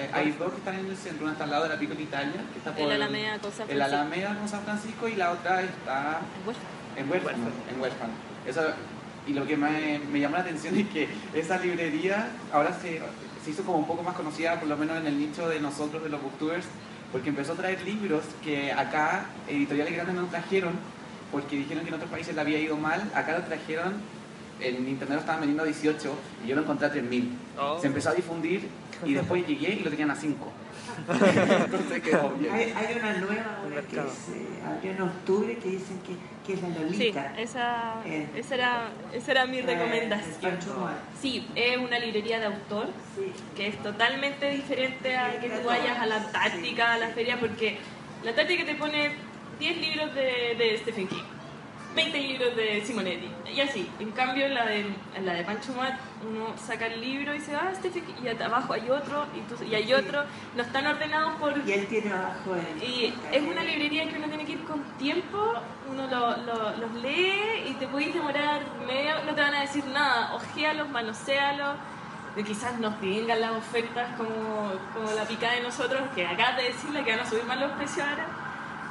eh, 0.01 0.09
hay 0.13 0.31
dos 0.31 0.51
que 0.51 0.57
están 0.57 0.75
en 0.79 0.87
el 0.87 0.97
centro, 0.97 1.23
una 1.23 1.33
está 1.33 1.43
al 1.45 1.51
lado 1.51 1.63
de 1.63 1.69
la 1.69 1.79
Picola 1.79 2.01
Italia, 2.01 2.41
que 2.51 2.57
está 2.57 2.71
por 2.73 2.81
El 2.81 2.91
Alameda 2.91 3.37
con 3.39 3.51
San 3.51 3.69
el 3.69 3.77
Francisco. 3.77 3.95
Alameda 4.01 4.35
con 4.39 4.49
San 4.49 4.61
Francisco 4.63 5.07
y 5.07 5.15
la 5.15 5.31
otra 5.31 5.61
está 5.61 6.19
en 6.97 7.09
huérfano, 7.09 7.37
en 7.73 7.81
huérfano. 7.81 8.13
Y 9.27 9.33
lo 9.33 9.45
que 9.45 9.55
me, 9.55 9.99
me 10.11 10.19
llama 10.19 10.37
la 10.37 10.43
atención 10.43 10.75
es 10.75 10.87
que 10.89 11.07
esa 11.35 11.59
librería 11.59 12.29
ahora 12.51 12.73
se, 12.81 12.99
se 13.45 13.51
hizo 13.51 13.63
como 13.63 13.77
un 13.77 13.85
poco 13.85 14.01
más 14.01 14.15
conocida, 14.15 14.59
por 14.59 14.67
lo 14.67 14.75
menos 14.75 14.97
en 14.97 15.05
el 15.05 15.19
nicho 15.19 15.47
de 15.47 15.59
nosotros, 15.59 16.01
de 16.03 16.09
los 16.09 16.19
booktubers, 16.21 16.65
porque 17.11 17.29
empezó 17.29 17.53
a 17.53 17.55
traer 17.55 17.81
libros 17.83 18.23
que 18.43 18.73
acá 18.73 19.25
editoriales 19.47 19.93
grandes 19.93 20.15
no 20.15 20.25
trajeron, 20.25 20.73
porque 21.31 21.55
dijeron 21.57 21.83
que 21.83 21.89
en 21.89 21.95
otros 21.95 22.09
países 22.09 22.33
le 22.35 22.41
había 22.41 22.59
ido 22.59 22.75
mal, 22.77 23.01
acá 23.13 23.37
lo 23.37 23.43
trajeron, 23.43 23.93
en 24.59 24.75
internet 24.89 25.15
lo 25.15 25.19
estaban 25.21 25.39
vendiendo 25.41 25.63
a 25.63 25.65
18 25.65 26.15
y 26.43 26.47
yo 26.49 26.55
lo 26.55 26.61
encontré 26.63 26.87
a 26.87 26.91
3.000. 26.93 27.29
Se 27.81 27.87
empezó 27.87 28.09
a 28.09 28.13
difundir 28.13 28.67
y 29.05 29.13
después 29.13 29.45
llegué 29.47 29.73
y 29.73 29.79
lo 29.83 29.89
tenían 29.89 30.11
a 30.11 30.15
5. 30.15 30.51
Entonces 31.07 32.01
quedó 32.01 32.29
bien. 32.31 32.53
Hay, 32.53 32.73
hay 32.75 32.97
una 32.97 33.13
nueva 33.13 33.57
ahora 33.63 33.81
que 33.83 33.95
se 33.95 34.65
abrió 34.67 34.91
en 34.91 35.01
octubre 35.01 35.57
que 35.57 35.69
dicen 35.69 35.99
que, 36.01 36.13
que 36.45 36.53
es 36.53 36.61
la 36.61 36.69
sí, 36.75 36.81
Lolita. 36.83 37.39
esa, 37.39 37.93
Eh. 38.05 38.27
esa, 38.35 38.55
era, 38.55 38.81
esa 39.13 39.31
era 39.31 39.45
mi 39.45 39.59
Eh, 39.59 39.61
recomendación. 39.61 40.57
Sí, 41.21 41.47
es 41.55 41.77
una 41.77 41.99
librería 41.99 42.39
de 42.39 42.45
autor 42.47 42.87
Sí. 43.15 43.31
que 43.55 43.67
es 43.67 43.81
totalmente 43.81 44.49
diferente 44.49 45.15
a 45.15 45.39
que 45.39 45.49
tú 45.49 45.65
vayas 45.67 45.97
a 45.99 46.05
la 46.05 46.17
Antártica, 46.17 46.93
a 46.93 46.97
la 46.97 47.07
feria, 47.09 47.39
porque 47.39 47.77
la 48.23 48.31
Antártica 48.31 48.65
te 48.65 48.75
pone 48.75 49.11
10 49.59 49.77
libros 49.77 50.13
de, 50.15 50.55
de 50.57 50.77
Stephen 50.81 51.07
King. 51.07 51.23
20 51.95 52.17
libros 52.19 52.55
de 52.55 52.85
Simonetti. 52.85 53.29
Y 53.51 53.59
así. 53.61 53.89
En 53.99 54.11
cambio, 54.11 54.45
en 54.45 54.53
la 54.53 54.65
de, 54.67 54.85
en 55.15 55.25
la 55.25 55.33
de 55.33 55.43
Pancho 55.43 55.73
Mat, 55.73 55.95
uno 56.27 56.55
saca 56.55 56.85
el 56.85 57.01
libro 57.01 57.33
y 57.33 57.39
se 57.39 57.53
va, 57.53 57.63
ah, 57.65 57.71
este, 57.71 57.91
y 58.23 58.27
abajo 58.43 58.73
hay 58.73 58.87
otro, 58.91 59.25
y, 59.35 59.39
tú- 59.51 59.63
y 59.63 59.73
hay 59.73 59.91
otro. 59.93 60.23
No 60.55 60.61
están 60.61 60.85
ordenados 60.85 61.33
por... 61.39 61.57
Y 61.67 61.71
él 61.73 61.87
tiene 61.87 62.11
abajo 62.13 62.55
el... 62.55 62.83
Y 62.83 63.13
es 63.31 63.41
una 63.41 63.63
librería 63.63 64.07
que 64.07 64.17
uno 64.17 64.27
tiene 64.27 64.45
que 64.45 64.51
ir 64.51 64.63
con 64.65 64.83
tiempo, 64.99 65.53
uno 65.89 66.05
lo- 66.07 66.37
lo- 66.37 66.77
los 66.77 66.93
lee 67.01 67.63
y 67.69 67.73
te 67.79 67.87
puedes 67.87 68.13
demorar 68.13 68.61
medio, 68.87 69.23
no 69.25 69.33
te 69.33 69.41
van 69.41 69.55
a 69.55 69.61
decir 69.61 69.83
nada, 69.85 70.35
ojéalos, 70.35 70.87
manoséalos, 70.89 71.75
de 72.35 72.43
quizás 72.43 72.79
nos 72.79 73.01
vengan 73.01 73.41
las 73.41 73.51
ofertas 73.53 74.15
como, 74.15 74.71
como 74.93 75.11
la 75.13 75.23
pica 75.23 75.51
de 75.53 75.61
nosotros, 75.61 76.01
que 76.13 76.25
acabas 76.27 76.57
de 76.57 76.63
decirle 76.65 77.03
que 77.03 77.11
van 77.11 77.21
a 77.21 77.25
subir 77.29 77.43
más 77.45 77.59
los 77.59 77.71
precios 77.71 78.05
ahora, 78.07 78.27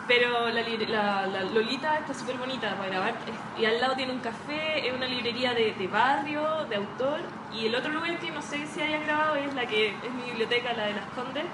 pero 0.09 0.49
la, 0.49 0.63
la- 0.63 1.27
la 1.27 1.43
Lolita 1.45 1.99
está 1.99 2.15
súper 2.15 2.37
bonita 2.39 2.75
para 2.77 2.89
grabar 2.89 3.15
y 3.61 3.65
al 3.67 3.79
lado 3.81 3.95
tiene 3.95 4.13
un 4.13 4.21
café, 4.21 4.89
es 4.89 4.95
una 4.95 5.07
librería 5.07 5.53
de, 5.55 5.75
de 5.75 5.87
barrio, 5.87 6.65
de 6.69 6.77
autor, 6.77 7.21
y 7.55 7.67
el 7.67 7.75
otro 7.75 7.93
lugar 7.93 8.19
que 8.19 8.31
no 8.31 8.41
sé 8.43 8.67
si 8.67 8.81
hayan 8.81 9.05
grabado 9.05 9.37
es 9.37 9.55
la 9.55 9.67
que 9.67 9.89
es 9.89 10.13
mi 10.17 10.23
biblioteca, 10.31 10.73
la 10.73 10.87
de 10.87 10.95
Las 10.95 11.05
Condes, 11.11 11.45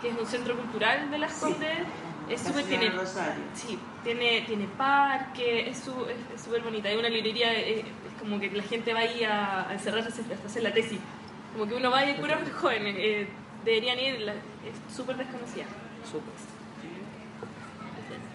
que 0.00 0.08
es 0.10 0.16
un 0.18 0.26
centro 0.26 0.56
cultural 0.56 1.10
de 1.10 1.18
Las 1.18 1.32
Sí. 1.34 1.40
Condes. 1.40 1.78
Es 2.30 2.40
súper 2.40 2.64
tiene, 2.64 2.86
sí, 3.54 3.78
tiene, 4.02 4.40
tiene 4.46 4.66
parque, 4.78 5.68
es 5.68 5.78
su- 5.80 6.06
es 6.06 6.16
es 6.34 6.40
súper 6.42 6.62
bonita. 6.62 6.88
Es 6.88 6.96
una 6.98 7.10
librería, 7.10 7.52
eh, 7.52 7.80
es 7.80 8.18
como 8.18 8.40
que 8.40 8.50
la 8.50 8.62
gente 8.62 8.94
va 8.94 9.00
ahí 9.00 9.22
a, 9.24 9.68
a 9.68 9.72
encerrarse 9.74 10.08
hasta 10.08 10.46
hacer 10.46 10.62
la 10.62 10.72
tesis. 10.72 10.98
Como 11.52 11.68
que 11.68 11.74
uno 11.74 11.90
va 11.90 12.02
y 12.08 12.14
puros 12.14 12.38
jóvenes, 12.58 12.94
eh, 12.98 13.28
deberían 13.64 13.98
ir, 13.98 14.20
la- 14.22 14.32
es 14.32 14.94
súper 14.96 15.16
desconocida. 15.18 15.66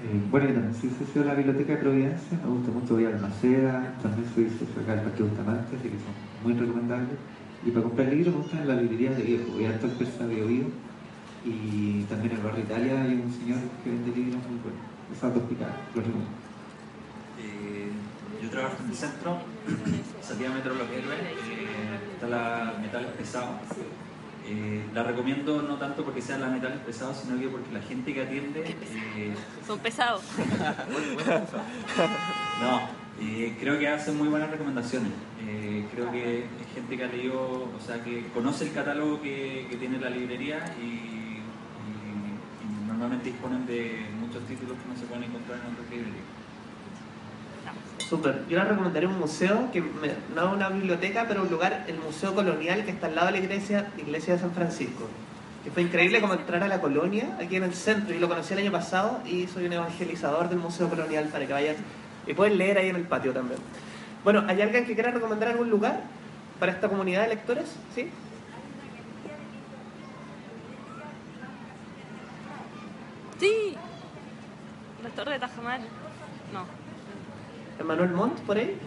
Eh, 0.01 0.21
bueno, 0.31 0.47
yo 0.47 0.53
también 0.53 0.73
soy 0.73 0.89
socio 0.91 1.21
de 1.23 1.27
la 1.27 1.33
Biblioteca 1.33 1.73
de 1.73 1.79
Providencia, 1.79 2.39
me 2.41 2.49
gusta 2.49 2.71
mucho, 2.71 2.93
voy 2.93 3.03
a 3.03 3.09
Almaceda, 3.09 3.95
también 4.01 4.25
soy 4.33 4.49
socio 4.49 4.81
acá 4.81 4.95
del 4.95 5.03
Parque 5.03 5.23
Bustamante, 5.23 5.75
así 5.75 5.89
que 5.89 5.99
son 5.99 6.15
muy 6.41 6.53
recomendables. 6.53 7.19
Y 7.65 7.71
para 7.71 7.83
comprar 7.83 8.07
libros 8.07 8.33
me 8.33 8.41
gustan 8.41 8.67
las 8.67 8.81
librerías 8.81 9.17
de 9.17 9.23
viejo, 9.23 9.51
voy 9.51 9.65
a 9.65 9.69
harto 9.71 9.87
Expresa 9.87 10.25
Bio 10.25 10.47
Bio 10.47 10.67
y 11.43 12.03
también 12.07 12.31
en 12.31 12.37
el 12.37 12.43
barrio 12.43 12.63
Italia 12.63 13.01
hay 13.01 13.19
un 13.19 13.33
señor 13.33 13.59
que 13.83 13.89
vende 13.89 14.15
libros 14.15 14.41
muy 14.47 14.59
buenos. 14.63 14.87
Esas 15.11 15.33
dos 15.33 15.43
picadas, 15.43 15.75
recomiendo. 15.93 16.31
Eh, 17.35 17.91
yo 18.41 18.49
trabajo 18.49 18.77
en 18.83 18.89
el 18.91 18.95
centro, 18.95 19.37
salida 20.21 20.49
Metro 20.49 20.75
Los 20.75 20.87
Héroes, 20.87 21.19
eh, 21.19 21.99
está 22.15 22.27
la 22.27 22.73
Metales 22.79 23.11
Pesados. 23.17 23.59
Eh, 24.51 24.83
la 24.95 25.03
recomiendo 25.03 25.61
no 25.61 25.75
tanto 25.75 26.03
porque 26.03 26.21
sean 26.23 26.41
las 26.41 26.51
metales 26.51 26.79
pesados, 26.79 27.17
sino 27.23 27.39
que 27.39 27.47
porque 27.49 27.71
la 27.71 27.81
gente 27.81 28.13
que 28.13 28.23
atiende 28.23 28.61
eh, 29.15 29.33
Son 29.67 29.79
pesados. 29.79 30.23
No, 32.61 32.81
eh, 33.21 33.55
creo 33.59 33.77
que 33.77 33.87
hacen 33.87 34.17
muy 34.17 34.27
buenas 34.27 34.49
recomendaciones. 34.49 35.11
Creo 35.93 36.11
que 36.11 36.39
es 36.39 36.73
gente 36.73 36.97
que 36.97 37.03
ha 37.03 37.07
leído, 37.07 37.39
o 37.41 37.79
sea, 37.85 38.03
que 38.03 38.25
conoce 38.33 38.65
el 38.65 38.73
catálogo 38.73 39.21
que, 39.21 39.67
que 39.69 39.75
tiene 39.77 39.99
la 39.99 40.09
librería 40.09 40.59
y, 40.79 40.83
y- 40.83 41.41
y 42.61 42.87
normalmente 42.87 43.25
disponen 43.29 43.65
de 43.65 44.05
muchos 44.19 44.43
títulos 44.45 44.77
que 44.77 44.89
no 44.93 44.95
se 44.99 45.05
pueden 45.05 45.23
encontrar 45.25 45.59
en 45.59 45.73
otras 45.73 45.89
librerías. 45.89 46.25
Súper. 48.09 48.43
Yo 48.49 48.57
les 48.57 48.67
recomendaría 48.67 49.07
un 49.07 49.19
museo, 49.19 49.69
que 49.71 49.81
me- 49.81 50.15
no 50.33 50.47
es 50.47 50.53
una 50.55 50.69
biblioteca, 50.69 51.25
pero 51.27 51.43
un 51.43 51.49
lugar, 51.49 51.85
el 51.87 51.99
Museo 51.99 52.33
Colonial, 52.33 52.83
que 52.83 52.91
está 52.91 53.05
al 53.07 53.13
lado 53.15 53.27
de 53.27 53.33
la 53.33 53.37
iglesia, 53.39 53.87
iglesia 53.97 54.33
de 54.33 54.39
San 54.39 54.51
Francisco. 54.51 55.07
Que 55.63 55.69
fue 55.69 55.83
increíble 55.83 56.19
como 56.21 56.33
entrar 56.33 56.63
a 56.63 56.67
la 56.67 56.81
colonia, 56.81 57.37
aquí 57.39 57.57
en 57.57 57.63
el 57.63 57.73
centro. 57.73 58.13
Yo 58.13 58.19
lo 58.19 58.27
conocí 58.27 58.53
el 58.53 58.59
año 58.59 58.71
pasado 58.71 59.19
y 59.25 59.45
soy 59.47 59.65
un 59.65 59.73
evangelizador 59.73 60.49
del 60.49 60.57
Museo 60.57 60.89
Colonial 60.89 61.25
para 61.25 61.45
que 61.45 61.53
vayan 61.53 61.75
y 62.25 62.33
pueden 62.33 62.57
leer 62.57 62.77
ahí 62.79 62.89
en 62.89 62.95
el 62.95 63.03
patio 63.03 63.31
también. 63.31 63.59
Bueno, 64.23 64.43
¿hay 64.47 64.59
alguien 64.61 64.85
que 64.85 64.95
quiera 64.95 65.11
recomendar 65.11 65.49
algún 65.49 65.69
lugar 65.69 66.01
para 66.59 66.71
esta 66.71 66.89
comunidad 66.89 67.21
de 67.23 67.27
lectores? 67.29 67.75
¿Sí? 67.93 68.09
Sí. 73.39 73.75
Las 75.03 75.11
torres 75.13 75.33
de 75.35 75.39
Tajamar. 75.39 75.79
No. 76.53 76.78
¿Manuel 77.83 78.11
Montt 78.11 78.39
por 78.41 78.57
ahí? 78.57 78.77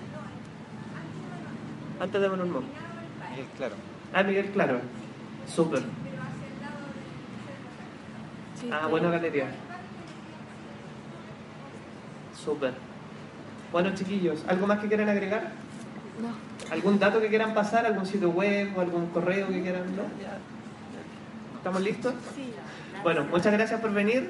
Antes 2.01 2.21
de 2.21 2.29
Manuel 2.29 2.51
Montt. 2.51 2.67
Miguel, 3.31 3.47
claro. 3.57 3.75
Ah, 4.13 4.23
Miguel 4.23 4.51
Claro. 4.51 4.81
Súper. 5.47 5.83
Ah, 8.71 8.87
buena 8.87 9.11
galería. 9.11 9.47
Súper. 12.45 12.75
Bueno, 13.73 13.95
chiquillos, 13.95 14.45
¿algo 14.47 14.67
más 14.67 14.81
que 14.81 14.89
quieran 14.89 15.09
agregar? 15.09 15.53
No. 16.21 16.73
¿Algún 16.73 16.99
dato 16.99 17.21
que 17.21 17.29
quieran 17.29 17.55
pasar? 17.55 17.87
¿Algún 17.87 18.07
sitio 18.07 18.31
web 18.31 18.77
o 18.77 18.81
algún 18.81 19.07
correo 19.07 19.49
que 19.49 19.63
quieran? 19.63 19.97
¿No? 19.97 20.03
¿Estamos 21.57 21.81
listos? 21.81 22.15
Sí. 22.35 22.53
Bueno, 23.03 23.25
muchas 23.25 23.53
gracias 23.53 23.81
por 23.81 23.93
venir. 23.93 24.29